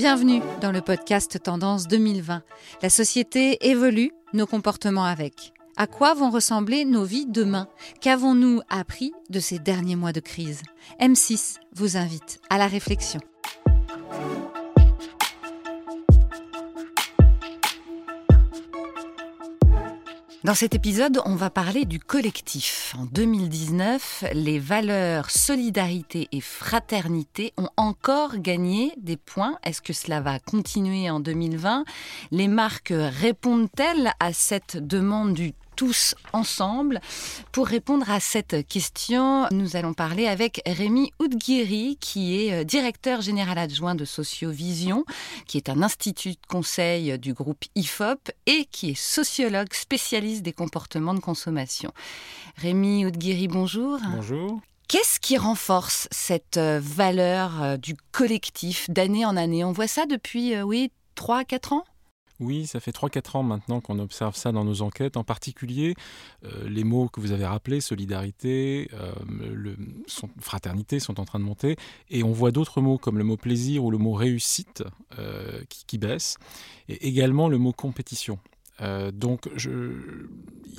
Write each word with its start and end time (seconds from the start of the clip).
Bienvenue 0.00 0.40
dans 0.62 0.72
le 0.72 0.80
podcast 0.80 1.42
Tendance 1.42 1.86
2020. 1.86 2.42
La 2.80 2.88
société 2.88 3.68
évolue, 3.68 4.12
nos 4.32 4.46
comportements 4.46 5.04
avec. 5.04 5.52
À 5.76 5.86
quoi 5.86 6.14
vont 6.14 6.30
ressembler 6.30 6.86
nos 6.86 7.04
vies 7.04 7.26
demain? 7.26 7.68
Qu'avons-nous 8.00 8.62
appris 8.70 9.12
de 9.28 9.40
ces 9.40 9.58
derniers 9.58 9.96
mois 9.96 10.12
de 10.12 10.20
crise? 10.20 10.62
M6 11.02 11.56
vous 11.74 11.98
invite 11.98 12.40
à 12.48 12.56
la 12.56 12.66
réflexion. 12.66 13.20
Dans 20.50 20.56
cet 20.56 20.74
épisode, 20.74 21.20
on 21.26 21.36
va 21.36 21.48
parler 21.48 21.84
du 21.84 22.00
collectif. 22.00 22.92
En 22.98 23.04
2019, 23.04 24.24
les 24.32 24.58
valeurs 24.58 25.30
solidarité 25.30 26.26
et 26.32 26.40
fraternité 26.40 27.52
ont 27.56 27.68
encore 27.76 28.36
gagné 28.36 28.92
des 28.96 29.16
points. 29.16 29.60
Est-ce 29.62 29.80
que 29.80 29.92
cela 29.92 30.20
va 30.20 30.40
continuer 30.40 31.08
en 31.08 31.20
2020 31.20 31.84
Les 32.32 32.48
marques 32.48 32.92
répondent-elles 32.92 34.10
à 34.18 34.32
cette 34.32 34.76
demande 34.76 35.34
du 35.34 35.52
tous 35.80 36.14
ensemble. 36.34 37.00
Pour 37.52 37.66
répondre 37.66 38.10
à 38.10 38.20
cette 38.20 38.68
question, 38.68 39.46
nous 39.50 39.76
allons 39.76 39.94
parler 39.94 40.26
avec 40.26 40.60
Rémi 40.66 41.10
Oudguiri, 41.18 41.96
qui 41.98 42.36
est 42.36 42.52
euh, 42.52 42.64
directeur 42.64 43.22
général 43.22 43.56
adjoint 43.56 43.94
de 43.94 44.04
Sociovision, 44.04 45.06
qui 45.46 45.56
est 45.56 45.70
un 45.70 45.82
institut 45.82 46.32
de 46.32 46.46
conseil 46.50 47.18
du 47.18 47.32
groupe 47.32 47.64
IFOP 47.76 48.30
et 48.44 48.66
qui 48.70 48.90
est 48.90 48.94
sociologue 48.94 49.72
spécialiste 49.72 50.42
des 50.42 50.52
comportements 50.52 51.14
de 51.14 51.20
consommation. 51.20 51.94
Rémi 52.58 53.06
Oudguiri, 53.06 53.48
bonjour. 53.48 54.00
Bonjour. 54.14 54.60
Qu'est-ce 54.86 55.18
qui 55.18 55.38
renforce 55.38 56.08
cette 56.10 56.58
euh, 56.58 56.78
valeur 56.82 57.62
euh, 57.62 57.76
du 57.78 57.96
collectif 58.12 58.90
d'année 58.90 59.24
en 59.24 59.34
année? 59.34 59.64
On 59.64 59.72
voit 59.72 59.88
ça 59.88 60.04
depuis, 60.04 60.60
oui, 60.60 60.92
3-4 61.16 61.72
ans? 61.72 61.84
Oui, 62.40 62.66
ça 62.66 62.80
fait 62.80 62.90
3-4 62.90 63.36
ans 63.36 63.42
maintenant 63.42 63.80
qu'on 63.80 63.98
observe 63.98 64.34
ça 64.34 64.50
dans 64.50 64.64
nos 64.64 64.82
enquêtes, 64.82 65.16
en 65.16 65.24
particulier 65.24 65.94
euh, 66.44 66.68
les 66.68 66.84
mots 66.84 67.08
que 67.08 67.20
vous 67.20 67.32
avez 67.32 67.44
rappelés, 67.44 67.80
solidarité, 67.80 68.90
euh, 68.94 69.12
fraternité, 70.40 71.00
sont 71.00 71.20
en 71.20 71.24
train 71.24 71.38
de 71.38 71.44
monter, 71.44 71.76
et 72.08 72.24
on 72.24 72.32
voit 72.32 72.50
d'autres 72.50 72.80
mots 72.80 72.98
comme 72.98 73.18
le 73.18 73.24
mot 73.24 73.36
plaisir 73.36 73.84
ou 73.84 73.90
le 73.90 73.98
mot 73.98 74.12
réussite 74.12 74.82
euh, 75.18 75.62
qui, 75.68 75.84
qui 75.86 75.98
baissent, 75.98 76.38
et 76.88 77.06
également 77.06 77.48
le 77.48 77.58
mot 77.58 77.72
compétition. 77.72 78.38
Euh, 78.82 79.10
donc 79.10 79.48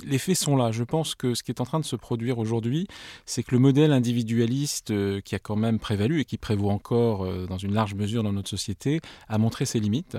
les 0.04 0.18
faits 0.18 0.36
sont 0.36 0.56
là. 0.56 0.72
Je 0.72 0.84
pense 0.84 1.14
que 1.14 1.34
ce 1.34 1.42
qui 1.42 1.50
est 1.50 1.60
en 1.60 1.64
train 1.64 1.80
de 1.80 1.84
se 1.84 1.96
produire 1.96 2.38
aujourd'hui, 2.38 2.86
c'est 3.26 3.42
que 3.42 3.54
le 3.54 3.58
modèle 3.58 3.92
individualiste 3.92 4.90
euh, 4.90 5.20
qui 5.20 5.34
a 5.34 5.38
quand 5.38 5.56
même 5.56 5.78
prévalu 5.78 6.20
et 6.20 6.24
qui 6.24 6.38
prévaut 6.38 6.70
encore 6.70 7.24
euh, 7.24 7.46
dans 7.46 7.58
une 7.58 7.72
large 7.72 7.94
mesure 7.94 8.22
dans 8.22 8.32
notre 8.32 8.48
société 8.48 9.00
a 9.28 9.38
montré 9.38 9.64
ses 9.64 9.80
limites 9.80 10.16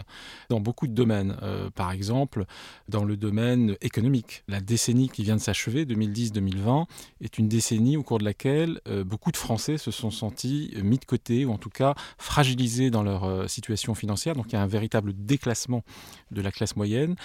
dans 0.50 0.60
beaucoup 0.60 0.88
de 0.88 0.94
domaines. 0.94 1.36
par 1.76 1.92
exemple, 1.92 2.46
dans 2.88 3.04
le 3.04 3.18
domaine 3.18 3.76
économique. 3.82 4.44
La 4.48 4.62
décennie 4.62 5.10
qui 5.10 5.24
vient 5.24 5.36
de 5.36 5.42
s'achever, 5.42 5.86
2010-2020, 5.86 6.86
est 7.22 7.38
une 7.38 7.48
décennie 7.48 7.98
au 7.98 8.04
cours 8.04 8.20
de 8.20 8.26
laquelle 8.26 8.80
beaucoup 9.06 9.32
de 9.32 9.38
Français 9.38 9.78
se 9.78 9.92
sont 9.92 10.12
sentis 10.12 10.74
mis 10.82 10.98
de 10.98 11.06
côté 11.06 11.46
ou 11.46 11.52
en 11.52 11.58
tout 11.58 11.70
cas 11.70 11.96
fragilisés 12.18 12.90
dans 12.90 13.04
leur 13.04 13.50
situation 13.50 13.96
financière. 13.96 14.36
Donc 14.36 14.48
il 14.50 14.54
y 14.54 14.56
a 14.56 14.62
un 14.62 14.68
véritable 14.68 15.14
déclassement 15.16 15.84
de 16.32 16.42
la 16.42 16.52
classe 16.52 16.76
moyenne. 16.76 17.16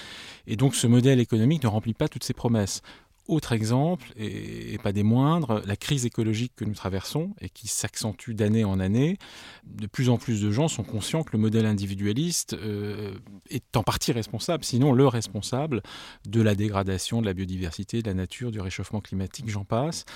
Et 0.48 0.56
donc 0.56 0.74
ce 0.74 0.86
modèle 0.86 1.20
économique 1.20 1.62
ne 1.62 1.68
remplit 1.68 1.94
pas 1.94 2.08
toutes 2.08 2.24
ses 2.24 2.32
promesses. 2.32 2.82
Autre 3.28 3.52
exemple, 3.52 4.10
et, 4.16 4.78
pas 4.82 4.92
des 4.92 5.02
moindres, 5.02 5.60
la 5.66 5.77
crise 5.77 6.06
écologique 6.06 6.52
que 6.56 6.64
nous 6.64 6.72
traversons 6.72 7.34
et 7.42 7.50
qui 7.50 7.68
s'accentue 7.68 8.30
d'année 8.30 8.64
en 8.64 8.80
année. 8.80 9.19
De 9.66 9.86
plus 9.86 10.08
en 10.08 10.16
plus 10.16 10.41
de 10.41 10.50
gens 10.50 10.66
sont 10.66 10.82
conscients 10.82 11.22
que 11.22 11.32
le 11.32 11.38
modèle 11.38 11.66
individualiste 11.66 12.54
euh, 12.54 13.12
est 13.50 13.76
en 13.76 13.82
partie 13.82 14.12
responsable, 14.12 14.64
sinon 14.64 14.94
le 14.94 15.06
responsable 15.06 15.82
de 16.26 16.41
la 16.41 16.54
dégradation 16.54 17.20
de 17.20 17.26
la 17.26 17.34
biodiversité, 17.34 18.00
de 18.00 18.08
la 18.08 18.14
nature, 18.14 18.50
du 18.50 18.60
réchauffement 18.60 19.03
climatique, 19.03 19.50
j'en 19.50 19.64
passe. 19.64 20.06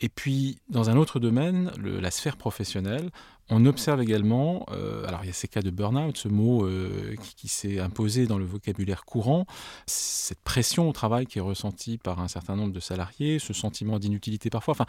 Et 0.00 0.08
puis, 0.08 0.58
dans 0.70 0.88
un 0.88 0.96
autre 0.96 1.20
domaine, 1.20 1.70
la 1.82 2.10
sphère 2.10 2.38
professionnelle, 2.38 3.10
on 3.50 3.66
observe 3.66 4.00
également, 4.00 4.64
euh, 4.70 5.06
alors 5.06 5.20
il 5.22 5.26
y 5.26 5.30
a 5.30 5.34
ces 5.34 5.48
cas 5.48 5.60
de 5.60 5.70
burn-out, 5.70 6.16
ce 6.16 6.28
mot 6.28 6.64
euh, 6.64 7.14
qui, 7.36 7.48
s'est 7.48 7.78
imposé 7.78 8.26
dans 8.26 8.38
le 8.38 8.44
vocabulaire 8.44 9.04
courant, 9.04 9.46
cette 9.86 10.40
pression 10.40 10.88
au 10.88 10.92
travail 10.92 11.26
qui 11.26 11.38
est 11.38 11.42
ressentie 11.42 11.98
par 11.98 12.20
un 12.20 12.28
certain 12.28 12.56
nombre 12.56 12.72
de 12.72 12.80
salariés, 12.80 13.38
ce 13.38 13.52
sentiment 13.52 13.98
d'inutilité 13.98 14.48
parfois, 14.48 14.72
enfin, 14.72 14.86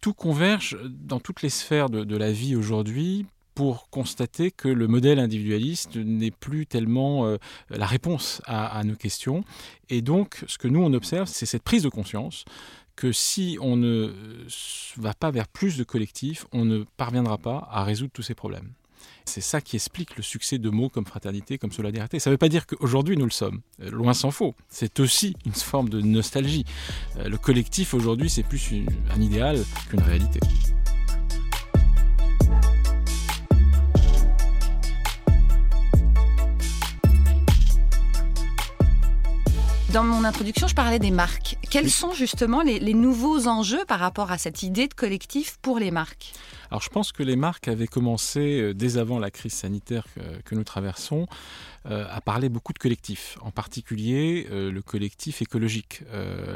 tout 0.00 0.12
converge 0.12 0.76
dans 0.88 1.20
toutes 1.20 1.42
les 1.42 1.50
sphères 1.50 1.88
de, 1.88 2.16
la 2.16 2.32
vie 2.32 2.56
aujourd'hui 2.56 3.26
pour 3.54 3.88
constater 3.90 4.50
que 4.50 4.68
le 4.68 4.88
modèle 4.88 5.20
individualiste 5.20 5.96
n'est 5.96 6.30
plus 6.32 6.66
tellement 6.66 7.26
euh, 7.26 7.36
la 7.70 7.86
réponse 7.86 8.42
à, 8.46 8.82
nos 8.82 8.96
questions. 8.96 9.44
Et 9.90 10.02
donc, 10.02 10.42
ce 10.48 10.58
que 10.58 10.68
nous, 10.68 10.80
on 10.80 10.92
observe, 10.94 11.28
c'est 11.28 11.46
cette 11.46 11.62
prise 11.62 11.82
de 11.82 11.88
conscience 11.88 12.44
que 13.02 13.10
si 13.10 13.58
on 13.60 13.74
ne 13.76 14.14
va 14.96 15.12
pas 15.12 15.32
vers 15.32 15.48
plus 15.48 15.76
de 15.76 15.82
collectifs, 15.82 16.46
on 16.52 16.64
ne 16.64 16.84
parviendra 16.96 17.36
pas 17.36 17.68
à 17.72 17.82
résoudre 17.82 18.12
tous 18.14 18.22
ces 18.22 18.36
problèmes. 18.36 18.70
C'est 19.24 19.40
ça 19.40 19.60
qui 19.60 19.74
explique 19.74 20.16
le 20.16 20.22
succès 20.22 20.58
de 20.58 20.70
mots 20.70 20.88
comme 20.88 21.04
fraternité, 21.04 21.58
comme 21.58 21.72
solidarité. 21.72 22.20
Ça 22.20 22.30
ne 22.30 22.34
veut 22.34 22.38
pas 22.38 22.48
dire 22.48 22.64
qu'aujourd'hui 22.64 23.16
nous 23.16 23.24
le 23.24 23.32
sommes, 23.32 23.60
euh, 23.80 23.90
loin 23.90 24.14
s'en 24.14 24.30
faut. 24.30 24.54
C'est 24.68 25.00
aussi 25.00 25.34
une 25.44 25.52
forme 25.52 25.88
de 25.88 26.00
nostalgie. 26.00 26.64
Euh, 27.16 27.28
le 27.28 27.38
collectif 27.38 27.92
aujourd'hui, 27.92 28.30
c'est 28.30 28.44
plus 28.44 28.70
un 29.10 29.20
idéal 29.20 29.58
qu'une 29.90 30.02
réalité. 30.02 30.38
Dans 39.92 40.04
mon 40.04 40.24
introduction, 40.24 40.68
je 40.68 40.74
parlais 40.74 40.98
des 40.98 41.10
marques. 41.10 41.58
Quels 41.68 41.90
sont 41.90 42.12
justement 42.14 42.62
les, 42.62 42.94
nouveaux 42.94 43.46
enjeux 43.46 43.84
par 43.84 43.98
rapport 43.98 44.32
à 44.32 44.38
cette 44.38 44.62
idée 44.62 44.88
de 44.88 44.94
collectif 44.94 45.58
pour 45.60 45.78
les 45.78 45.90
marques? 45.90 46.32
Alors 46.72 46.80
je 46.80 46.88
pense 46.88 47.12
que 47.12 47.22
les 47.22 47.36
marques 47.36 47.68
avaient 47.68 47.86
commencé 47.86 48.58
euh, 48.58 48.72
dès 48.72 48.96
avant 48.96 49.18
la 49.18 49.30
crise 49.30 49.52
sanitaire 49.52 50.06
que, 50.46 50.54
nous 50.54 50.64
traversons 50.64 51.26
euh, 51.84 52.06
à 52.10 52.22
parler 52.22 52.48
beaucoup 52.48 52.72
de 52.72 52.78
collectifs, 52.78 53.36
en 53.42 53.50
particulier 53.50 54.46
euh, 54.50 54.72
le 54.72 54.80
collectif 54.80 55.42
écologique, 55.42 56.02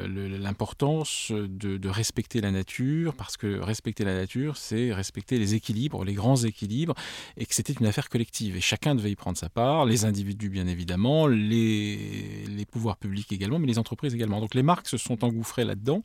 l'importance 0.09 1.33
de, 1.33 1.89
respecter 1.91 2.41
la 2.41 2.51
nature, 2.51 3.13
parce 3.15 3.37
que 3.37 3.61
respecter 3.61 4.05
la 4.05 4.15
nature, 4.15 4.57
c'est 4.57 4.91
respecter 4.91 5.39
les 5.39 5.55
équilibres, 5.55 6.03
les 6.03 6.15
grands 6.15 6.37
équilibres, 6.37 6.95
et 7.37 7.45
que 7.45 7.55
c'était 7.55 7.75
une 7.75 7.87
affaire 7.87 8.09
collective, 8.09 8.57
et 8.57 8.63
chacun 8.63 8.95
devait 8.95 9.11
y 9.11 9.17
prendre 9.17 9.37
sa 9.37 9.51
part, 9.51 9.85
les 9.85 10.07
individus 10.07 10.49
bien 10.49 10.67
évidemment, 10.67 11.27
les, 11.27 12.45
les 12.49 12.65
pouvoirs 12.65 12.97
publics 12.97 13.31
également, 13.33 13.59
mais 13.59 13.67
les 13.67 13.79
entreprises 13.79 14.15
également. 14.15 14.41
Donc 14.41 14.55
les 14.55 14.63
marques 14.63 14.89
se 14.89 14.97
sont 14.97 15.25
engouffrées 15.25 15.65
là-dedans. 15.65 16.01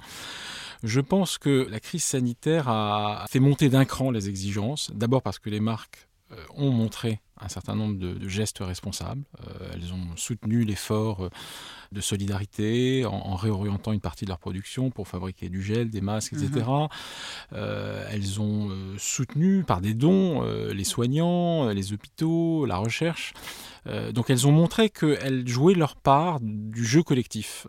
Je 0.83 0.99
pense 0.99 1.37
que 1.37 1.67
la 1.69 1.79
crise 1.79 2.03
sanitaire 2.03 2.67
a 2.67 3.25
fait 3.29 3.39
monter 3.39 3.69
d'un 3.69 3.85
cran 3.85 4.11
les 4.11 4.29
exigences. 4.29 4.91
D'abord 4.93 5.21
parce 5.21 5.39
que 5.39 5.49
les 5.49 5.59
marques 5.59 6.07
euh, 6.31 6.35
ont 6.55 6.71
montré 6.71 7.19
un 7.41 7.49
certain 7.49 7.75
nombre 7.75 7.97
de, 7.97 8.27
gestes 8.27 8.59
responsables. 8.59 9.23
Euh, 9.41 9.71
elles 9.73 9.93
ont 9.93 10.15
soutenu 10.15 10.63
l'effort 10.63 11.25
euh, 11.25 11.29
de 11.91 12.01
solidarité 12.01 13.05
en, 13.05 13.35
réorientant 13.35 13.91
une 13.91 13.99
partie 13.99 14.23
de 14.25 14.29
leur 14.29 14.39
production 14.39 14.91
pour 14.91 15.07
fabriquer 15.07 15.49
du 15.49 15.61
gel, 15.61 15.89
des 15.89 15.99
masques, 15.99 16.33
etc. 16.33 16.65
Mhm. 16.65 17.57
elles 18.09 18.39
ont 18.39 18.69
soutenu 18.97 19.63
par 19.63 19.81
des 19.81 19.93
dons 19.93 20.41
les 20.71 20.85
soignants, 20.85 21.69
les 21.69 21.91
hôpitaux, 21.91 22.65
la 22.65 22.77
recherche. 22.77 23.33
donc 24.13 24.29
elles 24.29 24.47
ont 24.47 24.53
montré 24.53 24.89
qu'elles 24.89 25.45
jouaient 25.45 25.73
leur 25.73 25.97
part 25.97 26.39
du 26.41 26.85
jeu 26.85 27.03
collectif. 27.03 27.67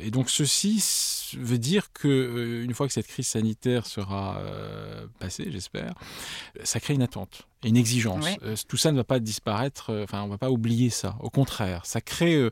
et 0.00 0.10
donc 0.10 0.30
ceci 0.30 0.80
veut 1.38 1.58
dire 1.58 1.92
que 1.92 2.08
euh, 2.08 2.64
une 2.64 2.74
fois 2.74 2.86
que 2.86 2.92
cette 2.92 3.06
crise 3.06 3.28
sanitaire 3.28 3.86
sera 3.86 4.38
euh, 4.38 5.06
passée, 5.18 5.48
j'espère, 5.50 5.94
ça 6.62 6.80
crée 6.80 6.94
une 6.94 7.02
attente 7.02 7.46
et 7.62 7.68
une 7.68 7.76
exigence. 7.76 8.26
Euh, 8.42 8.56
tout 8.68 8.76
ça 8.76 8.90
ne 8.90 8.96
va 8.96 9.04
pas 9.10 9.18
disparaître, 9.20 9.92
enfin 10.04 10.22
on 10.22 10.28
va 10.28 10.38
pas 10.38 10.50
oublier 10.50 10.88
ça. 10.88 11.16
Au 11.20 11.30
contraire, 11.30 11.84
ça 11.84 12.00
crée 12.00 12.48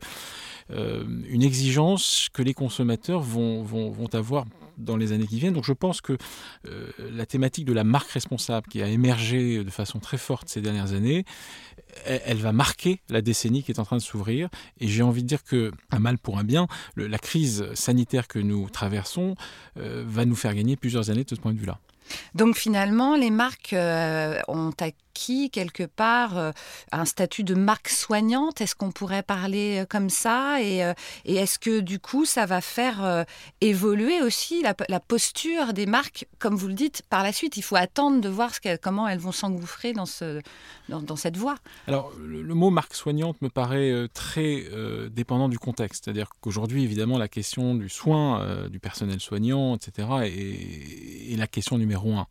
une 0.69 1.41
exigence 1.41 2.27
que 2.33 2.43
les 2.43 2.53
consommateurs 2.53 3.21
vont, 3.21 3.63
vont, 3.63 3.89
vont 3.89 4.13
avoir 4.13 4.45
dans 4.77 4.97
les 4.97 5.13
années 5.13 5.25
qui 5.25 5.39
viennent. 5.39 5.53
Donc 5.53 5.65
je 5.65 5.73
pense 5.73 6.01
que 6.01 6.17
la 6.99 7.25
thématique 7.25 7.65
de 7.65 7.73
la 7.73 7.83
marque 7.83 8.11
responsable 8.11 8.67
qui 8.67 8.81
a 8.81 8.87
émergé 8.87 9.63
de 9.63 9.69
façon 9.69 9.99
très 9.99 10.17
forte 10.17 10.49
ces 10.49 10.61
dernières 10.61 10.93
années, 10.93 11.25
elle, 12.05 12.37
va 12.37 12.51
marquer 12.51 13.01
la 13.09 13.21
décennie 13.21 13.63
qui 13.63 13.71
est 13.71 13.79
en 13.79 13.85
train 13.85 13.97
de 13.97 14.01
s'ouvrir. 14.01 14.49
Et 14.79 14.87
j'ai 14.87 15.03
envie 15.03 15.23
de 15.23 15.27
dire 15.27 15.43
que, 15.43 15.71
un 15.91 15.99
mal 15.99 16.17
pour 16.17 16.37
un 16.37 16.43
bien, 16.43 16.67
la 16.95 17.17
crise 17.17 17.65
sanitaire 17.73 18.27
que 18.27 18.39
nous 18.39 18.69
traversons 18.69 19.35
euh, 19.77 20.03
va 20.05 20.25
nous 20.25 20.35
faire 20.35 20.53
gagner 20.53 20.75
plusieurs 20.75 21.09
années 21.09 21.23
de 21.23 21.29
ce 21.29 21.35
point 21.35 21.53
de 21.53 21.59
vue-là. 21.59 21.79
Donc 22.33 22.55
finalement, 22.55 23.15
les 23.15 23.29
marques 23.29 23.73
euh, 23.73 24.39
ont 24.47 24.71
acquis 24.79 24.95
quelque 25.51 25.83
part 25.83 26.53
un 26.91 27.05
statut 27.05 27.43
de 27.43 27.55
marque 27.55 27.89
soignante? 27.89 28.61
Est-ce 28.61 28.75
qu'on 28.75 28.91
pourrait 28.91 29.23
parler 29.23 29.83
comme 29.89 30.09
ça? 30.09 30.61
Et, 30.61 30.79
et 31.25 31.35
est-ce 31.35 31.59
que 31.59 31.79
du 31.79 31.99
coup, 31.99 32.25
ça 32.25 32.45
va 32.45 32.61
faire 32.61 33.25
évoluer 33.61 34.21
aussi 34.21 34.61
la, 34.61 34.73
la, 34.87 34.99
posture 34.99 35.73
des 35.73 35.85
marques, 35.85 36.27
comme 36.39 36.55
vous 36.55 36.67
le 36.67 36.73
dites, 36.73 37.03
par 37.09 37.23
la 37.23 37.33
suite 37.33 37.57
Il 37.57 37.63
faut 37.63 37.75
attendre 37.75 38.21
de 38.21 38.29
voir 38.29 38.53
ce 38.53 38.77
comment 38.77 39.07
elles 39.07 39.19
vont 39.19 39.31
s'engouffrer 39.31 39.93
dans, 39.93 40.05
ce, 40.05 40.41
dans, 40.89 41.15
cette 41.15 41.37
voie. 41.37 41.55
Alors, 41.87 42.11
le, 42.19 42.41
le, 42.41 42.53
mot 42.53 42.69
marque 42.69 42.95
soignante 42.95 43.41
me 43.41 43.49
paraît 43.49 44.07
très 44.13 44.65
dépendant 45.11 45.49
du 45.49 45.59
contexte. 45.59 46.05
C'est-à-dire 46.05 46.29
qu'aujourd'hui, 46.41 46.83
évidemment, 46.83 47.17
la 47.17 47.27
question 47.27 47.75
du 47.75 47.89
soin, 47.89 48.41
euh, 48.41 48.69
du 48.69 48.79
personnel 48.79 49.19
soignant, 49.19 49.75
etc., 49.75 50.07
est, 50.23 51.37
la 51.37 51.47
question 51.47 51.77
numéro 51.77 52.13
un. 52.13 52.27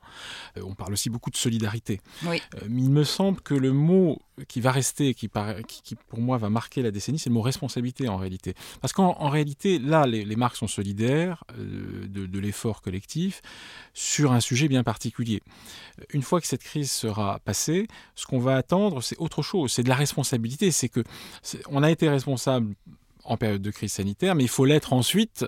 Euh, 0.56 0.62
on 0.64 0.74
parle 0.74 0.92
aussi 0.92 1.08
beaucoup 1.08 1.30
de 1.30 1.36
solidarité. 1.36 2.00
Oui. 2.24 2.42
Euh, 2.78 2.82
il 2.82 2.90
me 2.90 3.04
semble 3.04 3.40
que 3.40 3.54
le 3.54 3.72
mot 3.72 4.20
qui 4.46 4.60
va 4.60 4.70
rester, 4.70 5.14
qui, 5.14 5.28
pour 5.28 6.20
moi 6.20 6.38
va 6.38 6.48
marquer 6.48 6.82
la 6.82 6.90
décennie, 6.90 7.18
c'est 7.18 7.28
le 7.28 7.34
mot 7.34 7.42
responsabilité 7.42 8.08
en 8.08 8.16
réalité. 8.16 8.54
Parce 8.80 8.92
qu'en 8.92 9.28
réalité, 9.28 9.78
là, 9.78 10.06
les, 10.06 10.36
marques 10.36 10.56
sont 10.56 10.68
solidaires 10.68 11.44
de, 11.56 12.26
de 12.26 12.38
l'effort 12.38 12.80
collectif 12.80 13.42
sur 13.94 14.32
un 14.32 14.40
sujet 14.40 14.68
bien 14.68 14.84
particulier. 14.84 15.42
Une 16.12 16.22
fois 16.22 16.40
que 16.40 16.46
cette 16.46 16.62
crise 16.62 16.90
sera 16.90 17.40
passée, 17.40 17.88
ce 18.14 18.26
qu'on 18.26 18.38
va 18.38 18.56
attendre, 18.56 19.02
c'est 19.02 19.18
autre 19.18 19.42
chose, 19.42 19.72
c'est 19.72 19.82
de 19.82 19.88
la 19.88 19.96
responsabilité. 19.96 20.70
C'est 20.70 20.88
que 20.88 21.02
on 21.68 21.82
a 21.82 21.90
été 21.90 22.08
responsable 22.08 22.74
en 23.24 23.36
période 23.36 23.62
de 23.62 23.70
crise 23.70 23.92
sanitaire, 23.92 24.34
mais 24.34 24.44
il 24.44 24.48
faut 24.48 24.64
l'être 24.64 24.92
ensuite 24.92 25.44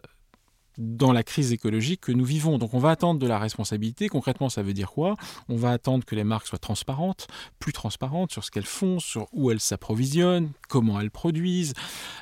dans 0.80 1.12
la 1.12 1.22
crise 1.22 1.52
écologique 1.52 2.00
que 2.00 2.12
nous 2.12 2.24
vivons. 2.24 2.58
Donc 2.58 2.74
on 2.74 2.78
va 2.78 2.90
attendre 2.90 3.20
de 3.20 3.26
la 3.26 3.38
responsabilité. 3.38 4.08
Concrètement, 4.08 4.48
ça 4.48 4.62
veut 4.62 4.72
dire 4.72 4.90
quoi? 4.90 5.16
On 5.48 5.56
va 5.56 5.70
attendre 5.70 6.04
que 6.04 6.14
les 6.14 6.24
marques 6.24 6.46
soient 6.46 6.58
transparentes, 6.58 7.28
plus 7.58 7.72
transparentes 7.72 8.32
sur 8.32 8.42
ce 8.42 8.50
qu'elles 8.50 8.64
font, 8.64 8.98
sur 8.98 9.28
où 9.32 9.50
elles 9.50 9.60
s'approvisionnent, 9.60 10.50
comment 10.68 11.00
elles 11.00 11.10
produisent, 11.10 11.74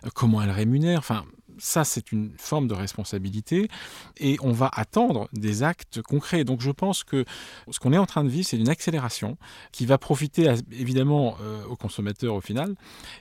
euh, 0.05 0.09
comment 0.13 0.43
elles 0.43 0.51
rémunèrent. 0.51 0.99
Enfin, 0.99 1.25
ça, 1.59 1.85
c'est 1.85 2.13
une 2.13 2.33
forme 2.37 2.69
de 2.69 2.75
responsabilité 2.75 3.69
et 4.17 4.37
on 4.43 4.53
va 4.53 4.71
attendre 4.73 5.29
des 5.33 5.63
actes 5.63 6.03
concrets. 6.03 6.45
Donc 6.45 6.61
je 6.61 6.71
pense 6.71 7.05
que 7.05 7.25
ce 7.71 7.79
qu'on 7.79 7.93
est 7.93 7.99
en 7.99 8.07
train 8.07 8.25
de 8.25 8.29
vivre, 8.29 8.47
c'est 8.47 8.57
une 8.57 8.69
accélération 8.69 9.37
qui 9.73 9.87
va 9.87 9.99
profiter 9.99 10.53
évidemment 10.73 11.37
euh, 11.41 11.65
aux 11.67 11.77
consommateurs 11.77 12.35
au 12.35 12.41
final. 12.41 12.75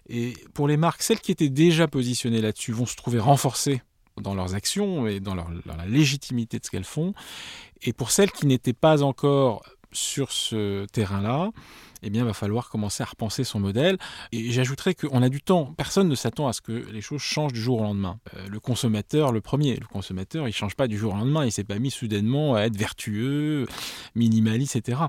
Et 0.10 0.34
pour 0.54 0.68
les 0.68 0.78
marques, 0.78 1.02
celles 1.02 1.20
qui 1.20 1.32
étaient 1.32 1.50
déjà 1.50 1.88
positionnées 1.88 2.42
là-dessus 2.42 2.72
vont 2.72 2.86
se 2.86 2.96
trouver 2.96 3.20
renforcées 3.20 3.82
dans 4.22 4.36
leurs 4.36 4.56
actions 4.56 5.08
et 5.08 5.20
dans, 5.20 5.36
la 5.36 5.86
légitimité 5.88 6.60
de 6.60 6.66
ce 6.66 6.72
qu'elles 6.72 6.84
font. 6.84 7.14
Et 7.82 7.94
pour 7.94 8.12
celles 8.12 8.32
qui 8.32 8.48
n'étaient 8.48 8.74
pas 8.74 9.04
encore 9.04 9.64
sur 9.92 10.32
ce 10.32 10.86
terrain-là, 10.88 11.52
eh 12.04 12.10
bien, 12.10 12.24
il 12.24 12.26
va 12.26 12.34
falloir 12.34 12.70
commencer 12.70 13.04
à 13.04 13.06
repenser 13.06 13.44
son 13.44 13.60
modèle. 13.60 13.98
Et 14.32 14.52
j'ajouterais 14.52 14.94
qu'on 14.94 15.22
a 15.24 15.30
du 15.30 15.42
temps. 15.42 15.74
Personne 15.78 16.08
ne 16.08 16.16
s'attend 16.16 16.48
à 16.48 16.54
ce 16.54 16.62
que 16.62 16.72
les 16.72 17.02
choses 17.02 17.22
changent 17.22 17.54
du 17.54 17.62
jour 17.62 17.82
au 17.82 17.84
lendemain. 17.84 18.20
Euh, 18.36 18.48
le 18.48 18.60
consommateur, 18.60 19.32
le 19.32 19.42
premier, 19.42 19.76
le 19.76 19.88
consommateur, 19.88 20.46
il 20.46 20.52
ne 20.52 20.56
change 20.56 20.76
pas 20.76 20.88
du 20.88 20.98
jour 20.98 21.14
au 21.14 21.18
lendemain. 21.18 21.44
Il 21.44 21.48
ne 21.48 21.52
s'est 21.52 21.64
pas 21.64 21.80
mis 21.80 21.92
soudainement 21.92 22.56
à 22.56 22.62
être 22.62 22.78
vertueux, 22.78 23.66
minimaliste, 24.16 24.76
etc. 24.76 25.02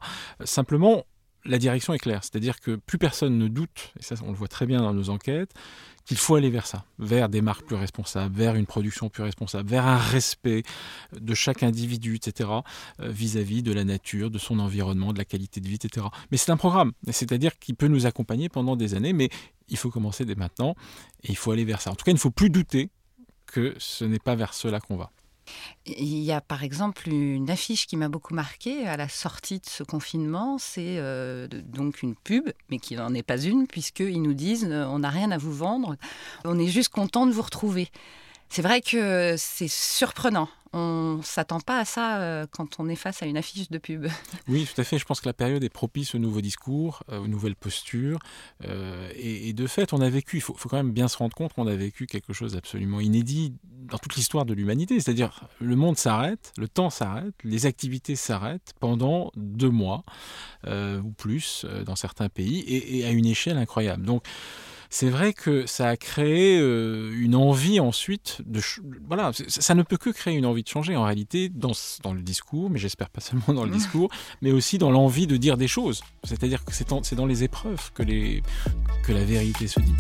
Simplement, 0.45 1.05
la 1.45 1.59
direction 1.59 1.95
est 1.95 1.99
claire. 1.99 2.23
C'est-à-dire 2.23 2.61
que 2.61 2.77
plus 2.77 2.99
personne 2.99 3.39
ne 3.39 3.49
doute, 3.49 3.93
et 3.99 4.03
ça 4.03 4.15
on 4.25 4.29
le 4.29 4.37
voit 4.37 4.49
très 4.49 4.67
bien 4.67 4.81
dans 4.81 4.95
nos 4.95 5.11
enquêtes, 5.11 5.53
qu'il 6.09 6.17
faut 6.17 6.37
aller 6.37 6.49
vers 6.49 6.67
ça, 6.67 6.87
vers 6.99 7.29
des 7.29 7.43
marques 7.43 7.67
plus 7.67 7.77
responsables, 7.77 8.35
vers 8.35 8.55
une 8.55 8.65
production 8.65 9.11
plus 9.11 9.23
responsable, 9.23 9.69
vers 9.69 9.87
un 9.87 9.99
respect 9.99 10.63
de 11.13 11.35
chaque 11.35 11.63
individu, 11.63 12.17
etc., 12.17 12.49
euh, 13.01 13.11
vis-à-vis 13.11 13.63
de 13.63 13.75
la 13.75 13.85
nature, 13.85 14.31
de 14.31 14.39
son 14.39 14.59
environnement, 14.59 15.13
de 15.13 15.19
la 15.19 15.27
qualité 15.27 15.61
de 15.61 15.69
vie, 15.69 15.75
etc. 15.75 16.07
Mais 16.31 16.39
c'est 16.39 16.51
un 16.51 16.57
programme, 16.57 16.93
c'est-à-dire 17.11 17.59
qu'il 17.59 17.77
peut 17.77 17.89
nous 17.89 18.07
accompagner 18.07 18.49
pendant 18.49 18.75
des 18.75 18.95
années, 18.95 19.13
mais 19.13 19.29
il 19.69 19.77
faut 19.77 19.91
commencer 19.91 20.25
dès 20.25 20.35
maintenant, 20.35 20.75
et 21.25 21.29
il 21.29 21.37
faut 21.37 21.53
aller 21.53 21.67
vers 21.67 21.83
ça. 21.83 21.91
En 21.91 21.95
tout 21.95 22.05
cas, 22.07 22.11
il 22.11 22.15
ne 22.15 22.21
faut 22.21 22.31
plus 22.31 22.49
douter 22.49 22.89
que 23.45 23.75
ce 23.79 24.07
n'est 24.07 24.19
pas 24.19 24.35
vers 24.35 24.55
cela 24.55 24.81
qu'on 24.81 24.97
va. 24.97 25.11
Il 25.87 26.19
y 26.19 26.33
a 26.33 26.41
par 26.41 26.65
exemple 26.65 27.09
une 27.09 27.51
affiche 27.51 27.87
qui 27.87 27.97
m'a 27.97 28.09
beaucoup 28.09 28.35
marqué 28.35 28.87
à 28.87 28.97
la 28.97 29.09
sortie 29.09 29.59
de 29.59 29.67
ce 29.67 29.83
confinement. 29.83 30.59
C'est 30.59 30.99
euh, 30.99 31.49
donc 31.49 32.03
une 32.03 32.15
pub, 32.15 32.51
mais 32.71 32.79
qui 32.79 32.97
n'en 32.97 33.15
est 33.15 33.23
pas 33.23 33.39
une, 33.39 33.67
puisqu'ils 33.67 34.23
nous 34.23 34.35
disent 34.35 34.67
euh, 34.69 34.87
on 34.87 35.01
n'a 35.01 35.11
rien 35.11 35.31
à 35.31 35.39
vous 35.39 35.53
vendre, 35.53 35.97
on 36.45 36.59
est 36.59 36.69
juste 36.69 36.91
content 36.91 37.27
de 37.27 37.33
vous 37.33 37.43
retrouver. 37.43 37.89
C'est 38.49 38.63
vrai 38.63 38.81
que 38.81 39.35
c'est 39.37 39.69
surprenant. 39.69 40.49
On 40.75 41.21
s'attend 41.23 41.61
pas 41.61 41.79
à 41.79 41.85
ça 41.87 42.19
euh, 42.19 42.47
quand 42.51 42.79
on 42.79 42.89
est 42.89 42.97
face 42.97 43.23
à 43.23 43.27
une 43.27 43.39
affiche 43.39 43.71
de 43.71 43.79
pub. 43.79 44.07
Oui, 44.49 44.67
tout 44.67 44.81
à 44.81 44.85
fait. 44.85 44.99
Je 44.99 45.05
pense 45.05 45.21
que 45.21 45.29
la 45.29 45.33
période 45.33 45.65
est 45.65 45.71
propice 45.71 46.15
aux 46.15 46.19
nouveaux 46.19 46.41
discours, 46.41 47.03
euh, 47.11 47.19
aux 47.19 47.27
nouvelles 47.27 47.57
postures. 47.57 48.19
Euh, 48.65 49.11
et, 49.17 49.53
de 49.53 49.67
fait, 49.67 49.93
on 49.93 50.01
a 50.01 50.11
vécu, 50.11 50.37
il 50.37 50.41
faut, 50.41 50.55
quand 50.55 50.77
même 50.77 50.93
bien 50.93 51.09
se 51.09 51.17
rendre 51.17 51.35
compte 51.35 51.55
qu'on 51.55 51.67
a 51.67 51.75
vécu 51.75 52.07
quelque 52.07 52.33
chose 52.33 52.53
d'absolument 52.53 53.01
inédit 53.01 53.55
dans 53.91 53.99
toute 53.99 54.17
l'histoire 54.17 54.45
de 54.45 54.53
l'humanité. 54.53 55.01
C'est-à-dire, 55.01 55.49
le 55.61 55.77
monde 55.77 55.97
s'arrête, 55.97 56.53
le 56.59 56.69
temps 56.69 56.91
s'arrête, 56.91 57.35
les 57.45 57.65
activités 57.67 58.17
s'arrêtent 58.17 58.75
pendant 58.81 59.31
deux 59.37 59.71
mois 59.71 60.03
ou 60.67 61.11
plus 61.17 61.65
dans 61.87 61.97
certains 61.97 62.29
pays 62.29 62.61
et, 62.61 62.99
et 62.99 63.05
à 63.07 63.11
une 63.11 63.27
échelle 63.27 63.57
incroyable. 63.57 64.05
Donc, 64.05 64.25
c'est 64.91 65.11
vrai 65.11 65.33
que 65.33 65.67
ça 65.67 65.89
a 65.89 65.97
créé 65.97 66.59
euh, 66.59 67.13
une 67.19 67.35
envie 67.35 67.81
ensuite 67.81 68.41
de... 68.47 68.61
Voilà, 69.07 69.33
ça 69.49 69.75
ne 69.75 69.83
peut 69.83 69.97
que 69.97 70.11
créer 70.11 70.35
une 70.35 70.47
envie 70.47 70.63
de 70.63 70.69
changer 70.69 70.97
en 70.97 71.05
réalité 71.05 71.49
dans, 71.49 71.73
dans 72.03 72.13
le 72.13 72.23
discours, 72.23 72.71
mais 72.71 72.79
j'espère 72.79 73.11
pas 73.11 73.21
seulement 73.21 73.53
dans 73.53 73.65
le 73.65 73.71
discours, 73.71 74.11
mais 74.43 74.53
aussi 74.53 74.79
dans 74.79 74.91
l'envie 74.91 75.27
de 75.27 75.37
dire 75.37 75.57
des 75.57 75.69
choses. 75.69 76.03
C'est-à-dire 76.25 76.65
que 76.65 76.73
c'est 76.73 77.15
dans 77.15 77.27
les 77.27 77.45
épreuves 77.45 77.93
que, 77.93 78.03
les, 78.03 78.43
que 79.05 79.13
la 79.13 79.25
vérité 79.25 79.67
se 79.69 79.81
dit. 79.81 79.95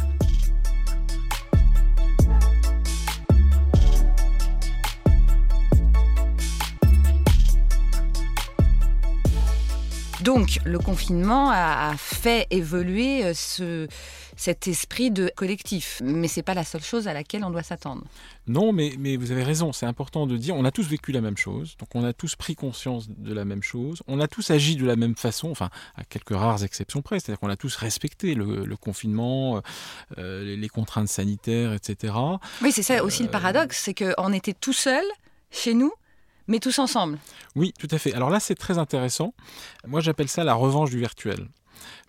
Donc, 10.28 10.58
le 10.66 10.78
confinement 10.78 11.50
a, 11.50 11.94
fait 11.96 12.46
évoluer 12.50 13.24
euh, 13.24 13.32
ce, 13.32 13.88
cet 14.36 14.68
esprit 14.68 15.10
de 15.10 15.32
collectif. 15.34 16.02
Mais 16.04 16.28
c'est 16.28 16.42
pas 16.42 16.52
la 16.52 16.64
seule 16.64 16.82
chose 16.82 17.08
à 17.08 17.14
laquelle 17.14 17.44
on 17.44 17.50
doit 17.50 17.62
s'attendre. 17.62 18.04
Non, 18.46 18.74
mais, 18.74 18.92
mais 18.98 19.16
vous 19.16 19.32
avez 19.32 19.42
raison, 19.42 19.72
c'est 19.72 19.86
important 19.86 20.26
de 20.26 20.36
dire, 20.36 20.54
on 20.54 20.66
a 20.66 20.70
tous 20.70 20.86
vécu 20.86 21.12
la 21.12 21.22
même 21.22 21.38
chose, 21.38 21.78
donc 21.78 21.88
on 21.94 22.04
a 22.04 22.12
tous 22.12 22.36
pris 22.36 22.56
conscience 22.56 23.08
de 23.08 23.32
la 23.32 23.46
même 23.46 23.62
chose, 23.62 24.02
on 24.06 24.20
a 24.20 24.28
tous 24.28 24.50
agi 24.50 24.76
de 24.76 24.84
la 24.84 24.96
même 24.96 25.16
façon, 25.16 25.50
enfin, 25.50 25.70
à 25.96 26.04
quelques 26.04 26.36
rares 26.36 26.62
exceptions 26.62 27.00
près, 27.00 27.20
c'est-à-dire 27.20 27.40
qu'on 27.40 27.48
a 27.48 27.56
tous 27.56 27.76
respecté 27.76 28.34
le, 28.34 28.76
confinement, 28.76 29.62
euh, 30.18 30.56
les, 30.56 30.68
contraintes 30.68 31.08
sanitaires, 31.08 31.72
etc. 31.72 32.12
Oui, 32.60 32.70
c'est 32.70 32.82
ça 32.82 33.02
aussi 33.02 33.22
le 33.22 33.30
euh, 33.30 33.32
paradoxe, 33.32 33.80
c'est 33.82 33.94
qu'on 33.94 34.34
était 34.34 34.52
tout 34.52 34.74
seul 34.74 35.04
chez 35.50 35.72
nous, 35.72 35.92
mais 36.48 36.58
tous 36.58 36.78
ensemble. 36.78 37.18
Oui, 37.54 37.72
tout 37.78 37.88
à 37.90 37.98
fait. 37.98 38.14
Alors 38.14 38.30
là, 38.30 38.40
c'est 38.40 38.54
très 38.54 38.78
intéressant. 38.78 39.34
Moi, 39.86 40.00
j'appelle 40.00 40.28
ça 40.28 40.44
la 40.44 40.54
revanche 40.54 40.90
du 40.90 40.98
virtuel. 40.98 41.48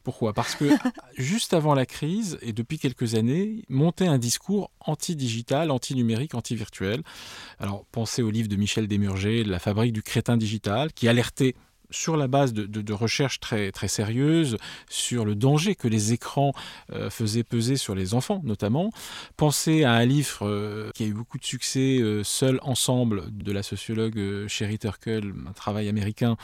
Pourquoi? 0.04 0.34
Parce 0.34 0.56
que 0.56 0.66
juste 1.18 1.54
avant 1.54 1.76
la 1.76 1.86
crise, 1.86 2.40
et 2.42 2.54
depuis 2.54 2.80
quelques 2.80 3.16
années, 3.16 3.64
montait 3.70 4.08
un 4.08 4.18
discours 4.18 4.72
anti-digital, 4.80 5.70
anti-numérique, 5.70 6.34
anti-virtuel. 6.34 7.04
Alors 7.60 7.86
pensez 7.92 8.24
au 8.24 8.32
livre 8.32 8.48
de 8.48 8.56
Michel 8.56 8.88
Desmurger, 8.88 9.44
La 9.44 9.60
fabrique 9.60 9.94
du 9.94 10.02
crétin 10.02 10.38
digital, 10.38 10.94
qui 10.94 11.08
alertait 11.08 11.56
sur 11.92 12.18
la 12.18 12.28
base 12.28 12.54
de, 12.54 12.94
recherches 12.94 13.40
très, 13.40 13.72
très 13.72 13.88
sérieuses 13.88 14.58
sur 14.90 15.26
le 15.26 15.36
danger 15.36 15.76
que 15.76 15.88
les 15.88 16.14
écrans 16.14 16.54
euh, 16.92 17.10
faisaient 17.10 17.44
peser 17.44 17.78
sur 17.78 17.96
les 17.96 18.14
enfants 18.14 18.42
notamment. 18.44 18.92
Pensez 19.38 19.84
à 19.84 19.94
un 19.94 20.06
livre 20.06 20.48
euh, 20.48 20.92
qui 20.94 21.04
a 21.04 21.08
eu 21.08 21.14
beaucoup 21.14 21.38
de 21.38 21.46
succès, 21.46 22.00
euh, 22.00 22.24
Seul 22.24 22.60
ensemble, 22.64 23.24
de 23.32 23.52
la 23.52 23.64
sociologue 23.64 24.48
Sherry 24.48 24.78
Turkle, 24.78 25.34
un 25.48 25.54
travail 25.54 25.88
américain, 25.88 26.38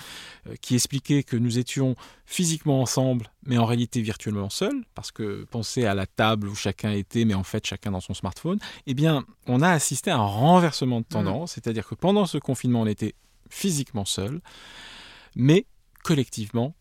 qui 0.61 0.75
expliquait 0.75 1.23
que 1.23 1.35
nous 1.35 1.57
étions 1.57 1.95
physiquement 2.25 2.81
ensemble, 2.81 3.31
mais 3.45 3.57
en 3.57 3.65
réalité 3.65 4.01
virtuellement 4.01 4.49
seuls, 4.49 4.83
parce 4.95 5.11
que 5.11 5.45
pensez 5.51 5.85
à 5.85 5.93
la 5.93 6.05
table 6.05 6.47
où 6.47 6.55
chacun 6.55 6.91
était, 6.91 7.25
mais 7.25 7.33
en 7.33 7.43
fait 7.43 7.65
chacun 7.65 7.91
dans 7.91 7.99
son 7.99 8.13
smartphone. 8.13 8.59
Eh 8.87 8.93
bien, 8.93 9.25
on 9.47 9.61
a 9.61 9.69
assisté 9.69 10.11
à 10.11 10.15
un 10.15 10.25
renversement 10.25 11.01
de 11.01 11.05
mmh. 11.05 11.09
tendance, 11.09 11.51
c'est-à-dire 11.53 11.87
que 11.87 11.95
pendant 11.95 12.25
ce 12.25 12.37
confinement, 12.37 12.81
on 12.81 12.87
était 12.87 13.13
physiquement 13.49 14.05
seuls 14.05 14.41
mais 15.35 15.65
collectivement, 16.03 16.75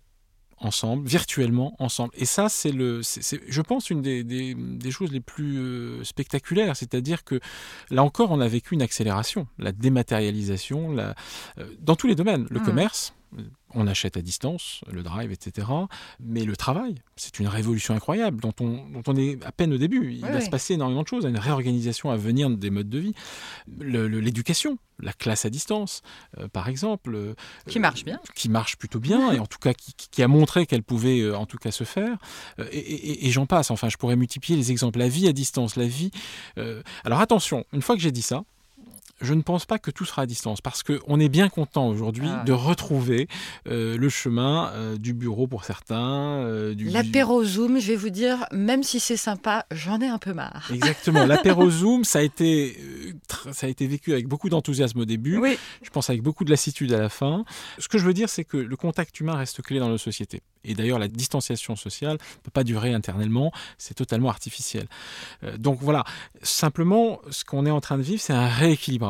ensemble, 0.58 1.06
virtuellement 1.06 1.75
ensemble. 1.78 2.12
Et 2.16 2.25
ça, 2.25 2.49
c'est 2.49 2.73
le, 2.73 3.02
je 3.02 3.61
pense, 3.61 3.90
une 3.90 4.02
des, 4.02 4.25
des, 4.25 4.90
choses 4.90 5.12
les 5.12 5.20
plus 5.20 5.58
euh, 5.58 6.04
spectaculaires. 6.04 6.76
C'est-à-dire 6.76 7.25
que 7.25 7.40
là 7.90 8.02
encore, 8.02 8.30
on 8.30 8.40
a 8.40 8.49
vécu 8.49 8.75
une 8.75 8.82
accélération, 8.82 9.46
la 9.58 9.73
dématérialisation, 9.73 10.92
la, 10.92 11.14
euh, 11.58 11.66
dans 11.80 11.96
tous 11.96 12.06
les 12.06 12.14
domaines, 12.14 12.46
le 12.50 12.61
mmh. 12.61 12.64
commerce. 12.64 13.14
On 13.76 13.86
achète 13.88 14.16
à 14.16 14.22
distance, 14.22 14.82
le 14.90 15.02
drive, 15.02 15.32
etc. 15.32 15.66
Mais 16.20 16.44
le 16.44 16.56
travail, 16.56 16.94
c'est 17.16 17.40
une 17.40 17.48
révolution 17.48 17.94
incroyable 17.94 18.40
dont 18.40 18.54
on, 18.60 18.88
dont 18.88 19.02
on 19.06 19.16
est 19.16 19.44
à 19.44 19.50
peine 19.50 19.72
au 19.72 19.78
début. 19.78 20.12
Il 20.12 20.20
va 20.20 20.40
se 20.40 20.50
passer 20.50 20.74
énormément 20.74 21.02
de 21.02 21.08
choses, 21.08 21.24
une 21.24 21.38
réorganisation 21.38 22.10
à 22.10 22.16
venir 22.16 22.48
des 22.50 22.70
modes 22.70 22.88
de 22.88 22.98
vie. 22.98 23.14
L'éducation, 23.66 24.78
la 25.00 25.12
classe 25.12 25.44
à 25.44 25.50
distance, 25.50 26.02
euh, 26.38 26.46
par 26.48 26.68
exemple. 26.68 27.14
Euh, 27.14 27.34
qui 27.66 27.80
marche 27.80 28.04
bien. 28.04 28.20
Qui 28.34 28.48
marche 28.48 28.76
plutôt 28.76 29.00
bien, 29.00 29.32
et 29.32 29.38
en 29.38 29.46
tout 29.46 29.58
cas 29.58 29.72
qui, 29.74 30.22
a 30.22 30.28
montré 30.28 30.66
qu'elle 30.66 30.84
pouvait 30.84 31.20
euh, 31.20 31.36
en 31.36 31.46
tout 31.46 31.58
cas 31.58 31.72
se 31.72 31.84
faire. 31.84 32.16
et, 32.70 33.26
et 33.26 33.30
j'en 33.30 33.46
passe, 33.46 33.70
enfin 33.70 33.88
je 33.88 33.96
pourrais 33.96 34.16
multiplier 34.16 34.56
les 34.56 34.70
exemples. 34.70 34.98
La 34.98 35.08
vie 35.08 35.26
à 35.26 35.32
distance, 35.32 35.76
la 35.76 35.86
vie... 35.86 36.10
alors 37.04 37.20
attention, 37.20 37.64
une 37.72 37.82
fois 37.82 37.96
que 37.96 38.02
j'ai 38.02 38.12
dit 38.12 38.22
ça, 38.22 38.44
je 39.21 39.35
ne 39.35 39.42
pense 39.42 39.64
pas 39.64 39.78
que 39.78 39.90
tout 39.90 40.04
sera 40.04 40.23
à 40.23 40.26
distance 40.26 40.61
parce 40.61 40.83
qu'on 40.83 41.21
est 41.21 41.28
bien 41.28 41.49
content 41.49 41.88
aujourd'hui 41.88 42.28
ah. 42.28 42.42
de 42.44 42.52
retrouver 42.52 43.28
euh, 43.68 43.97
le 43.97 44.09
chemin 44.09 44.71
euh, 44.73 44.97
du 44.97 45.14
bureau 45.14 45.47
pour 45.47 45.64
certains. 45.64 46.42
Euh, 46.44 46.75
l'apéro 46.78 47.44
Zoom, 47.44 47.78
je 47.78 47.88
vais 47.88 47.97
vous 47.97 48.11
dire, 48.11 48.47
même 48.50 48.83
si 48.83 48.99
c'est 48.99 49.16
sympa, 49.16 49.66
j'en 49.71 50.00
ai 50.00 50.09
un 50.09 50.18
peu 50.18 50.33
marre. 50.33 50.68
Exactement. 50.73 51.26
L'apéro 51.26 51.71
Zoom, 51.71 52.04
ça 52.04 52.18
a, 52.18 52.23
été, 52.23 52.76
ça 53.52 53.66
a 53.66 53.71
été 53.71 53.87
vécu 53.87 54.12
avec 54.12 54.26
beaucoup 54.26 54.49
d'enthousiasme 54.49 55.00
au 55.00 55.04
début. 55.04 55.38
Oui. 55.38 55.59
Je 55.83 55.90
pense 55.90 56.11
avec 56.11 56.23
beaucoup 56.23 56.44
de 56.44 56.50
lassitude 56.50 56.92
à 56.92 56.99
la 56.99 57.09
fin. 57.09 57.44
Ce 57.78 57.88
que 57.88 57.99
je 57.99 58.04
veux 58.04 58.14
dire, 58.14 58.28
c'est 58.28 58.44
que 58.44 58.56
le 58.56 58.76
contact 58.76 59.18
humain 59.21 59.37
reste 59.37 59.62
clé 59.62 59.78
dans 59.78 59.88
nos 59.88 59.99
sociétés. 59.99 60.42
Et 60.64 60.75
d'ailleurs, 60.75 60.99
la 60.99 61.09
distanciation 61.09 61.76
sociale 61.76 62.14
ne 62.14 62.42
peut 62.42 62.50
pas 62.52 62.64
durer 62.64 62.94
internellement, 62.94 63.52
c'est 63.76 63.94
totalement 63.94 64.30
artificiel. 64.30 64.87
donc 65.59 65.78
voilà, 65.83 66.04
simplement, 66.42 67.21
ce 67.30 67.44
qu'on 67.44 67.66
est 67.66 67.71
en 67.71 67.83
train 67.83 67.99
de 67.99 68.02
vivre, 68.02 68.21
c'est 68.21 68.33
un 68.33 68.49
rééquilibrage 68.49 69.03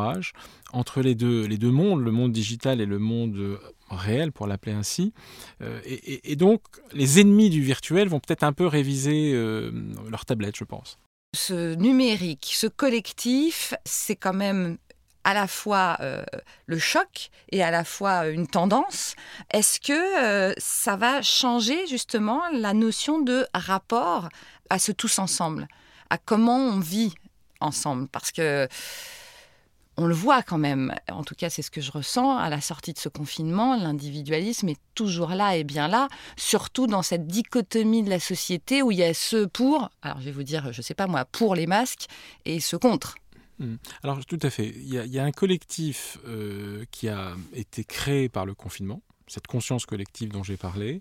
entre 0.72 1.02
les 1.02 1.14
deux, 1.14 1.70
mondes, 1.70 2.02
le 2.02 2.10
monde 2.10 2.32
digital 2.32 2.80
et 2.80 2.86
le 2.86 2.98
monde 2.98 3.36
euh, 3.36 3.58
réel, 3.90 4.32
pour 4.32 4.46
l'appeler 4.46 4.72
ainsi. 4.72 5.12
Euh, 5.62 5.80
et, 5.84 6.36
donc, 6.36 6.62
les 6.92 7.20
ennemis 7.20 7.50
du 7.50 7.62
virtuel 7.62 8.08
vont 8.08 8.20
peut-être 8.20 8.42
un 8.42 8.52
peu 8.52 8.66
réviser 8.66 9.32
euh, 9.34 9.70
leur 10.10 10.24
tablette, 10.24 10.56
je 10.56 10.64
pense. 10.64 10.98
Ce 11.34 11.74
numérique, 11.74 12.52
ce 12.54 12.66
collectif, 12.66 13.74
c'est 13.84 14.16
quand 14.16 14.34
même 14.34 14.78
à 15.24 15.32
la 15.32 15.46
fois 15.46 15.98
le 16.66 16.78
choc 16.78 17.30
et 17.50 17.62
à 17.62 17.70
la 17.70 17.82
fois 17.82 18.28
une 18.28 18.46
tendance. 18.46 19.16
Est-ce 19.50 19.80
que 19.80 20.54
ça 20.58 20.96
va 20.96 21.22
changer 21.22 21.86
justement 21.86 22.42
la 22.52 22.74
notion 22.74 23.20
de 23.22 23.46
rapport 23.54 24.28
à 24.68 24.78
ce 24.78 24.92
tous 24.92 25.18
ensemble, 25.18 25.66
à 26.10 26.18
comment 26.18 26.58
on 26.58 26.78
vit 26.78 27.14
ensemble? 27.60 28.06
Parce 28.08 28.30
que 28.30 28.68
on 29.96 30.06
le 30.06 30.14
voit 30.14 30.42
quand 30.42 30.58
même, 30.58 30.94
en 31.10 31.24
tout 31.24 31.34
cas 31.34 31.50
c'est 31.50 31.62
ce 31.62 31.70
que 31.70 31.80
je 31.80 31.90
ressens 31.90 32.36
à 32.36 32.50
la 32.50 32.60
sortie 32.60 32.92
de 32.92 32.98
ce 32.98 33.08
confinement, 33.08 33.76
l'individualisme 33.76 34.68
est 34.68 34.80
toujours 34.94 35.30
là 35.30 35.56
et 35.56 35.64
bien 35.64 35.88
là, 35.88 36.08
surtout 36.36 36.86
dans 36.86 37.02
cette 37.02 37.26
dichotomie 37.26 38.02
de 38.02 38.10
la 38.10 38.20
société 38.20 38.82
où 38.82 38.90
il 38.90 38.98
y 38.98 39.04
a 39.04 39.14
ceux 39.14 39.46
pour, 39.46 39.90
alors 40.02 40.20
je 40.20 40.26
vais 40.26 40.32
vous 40.32 40.42
dire, 40.42 40.72
je 40.72 40.82
sais 40.82 40.94
pas 40.94 41.06
moi, 41.06 41.24
pour 41.24 41.54
les 41.54 41.66
masques 41.66 42.06
et 42.44 42.60
ceux 42.60 42.78
contre. 42.78 43.14
Mmh. 43.58 43.76
Alors 44.02 44.24
tout 44.26 44.38
à 44.42 44.50
fait, 44.50 44.68
il 44.68 44.88
y 44.88 45.18
a, 45.18 45.24
un 45.24 45.30
collectif 45.30 46.18
euh, 46.26 46.84
qui 46.90 47.08
a 47.08 47.34
été 47.52 47.84
créé 47.84 48.28
par 48.28 48.46
le 48.46 48.54
confinement, 48.54 49.00
cette 49.26 49.46
conscience 49.46 49.86
collective 49.86 50.30
dont 50.30 50.42
j'ai 50.42 50.56
parlé, 50.56 51.00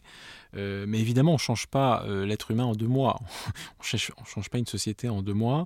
euh, 0.56 0.86
mais 0.88 1.00
évidemment, 1.00 1.32
on 1.32 1.36
ne 1.36 1.40
change 1.40 1.68
pas 1.68 2.04
euh, 2.06 2.26
l'être 2.26 2.52
humain 2.52 2.66
en 2.66 2.76
deux 2.76 2.88
mois. 2.88 3.20
on 3.80 3.96
ne 3.96 4.26
change 4.26 4.50
pas 4.50 4.58
une 4.58 4.68
société 4.68 5.10
en 5.10 5.22
deux 5.22 5.34
mois. 5.34 5.66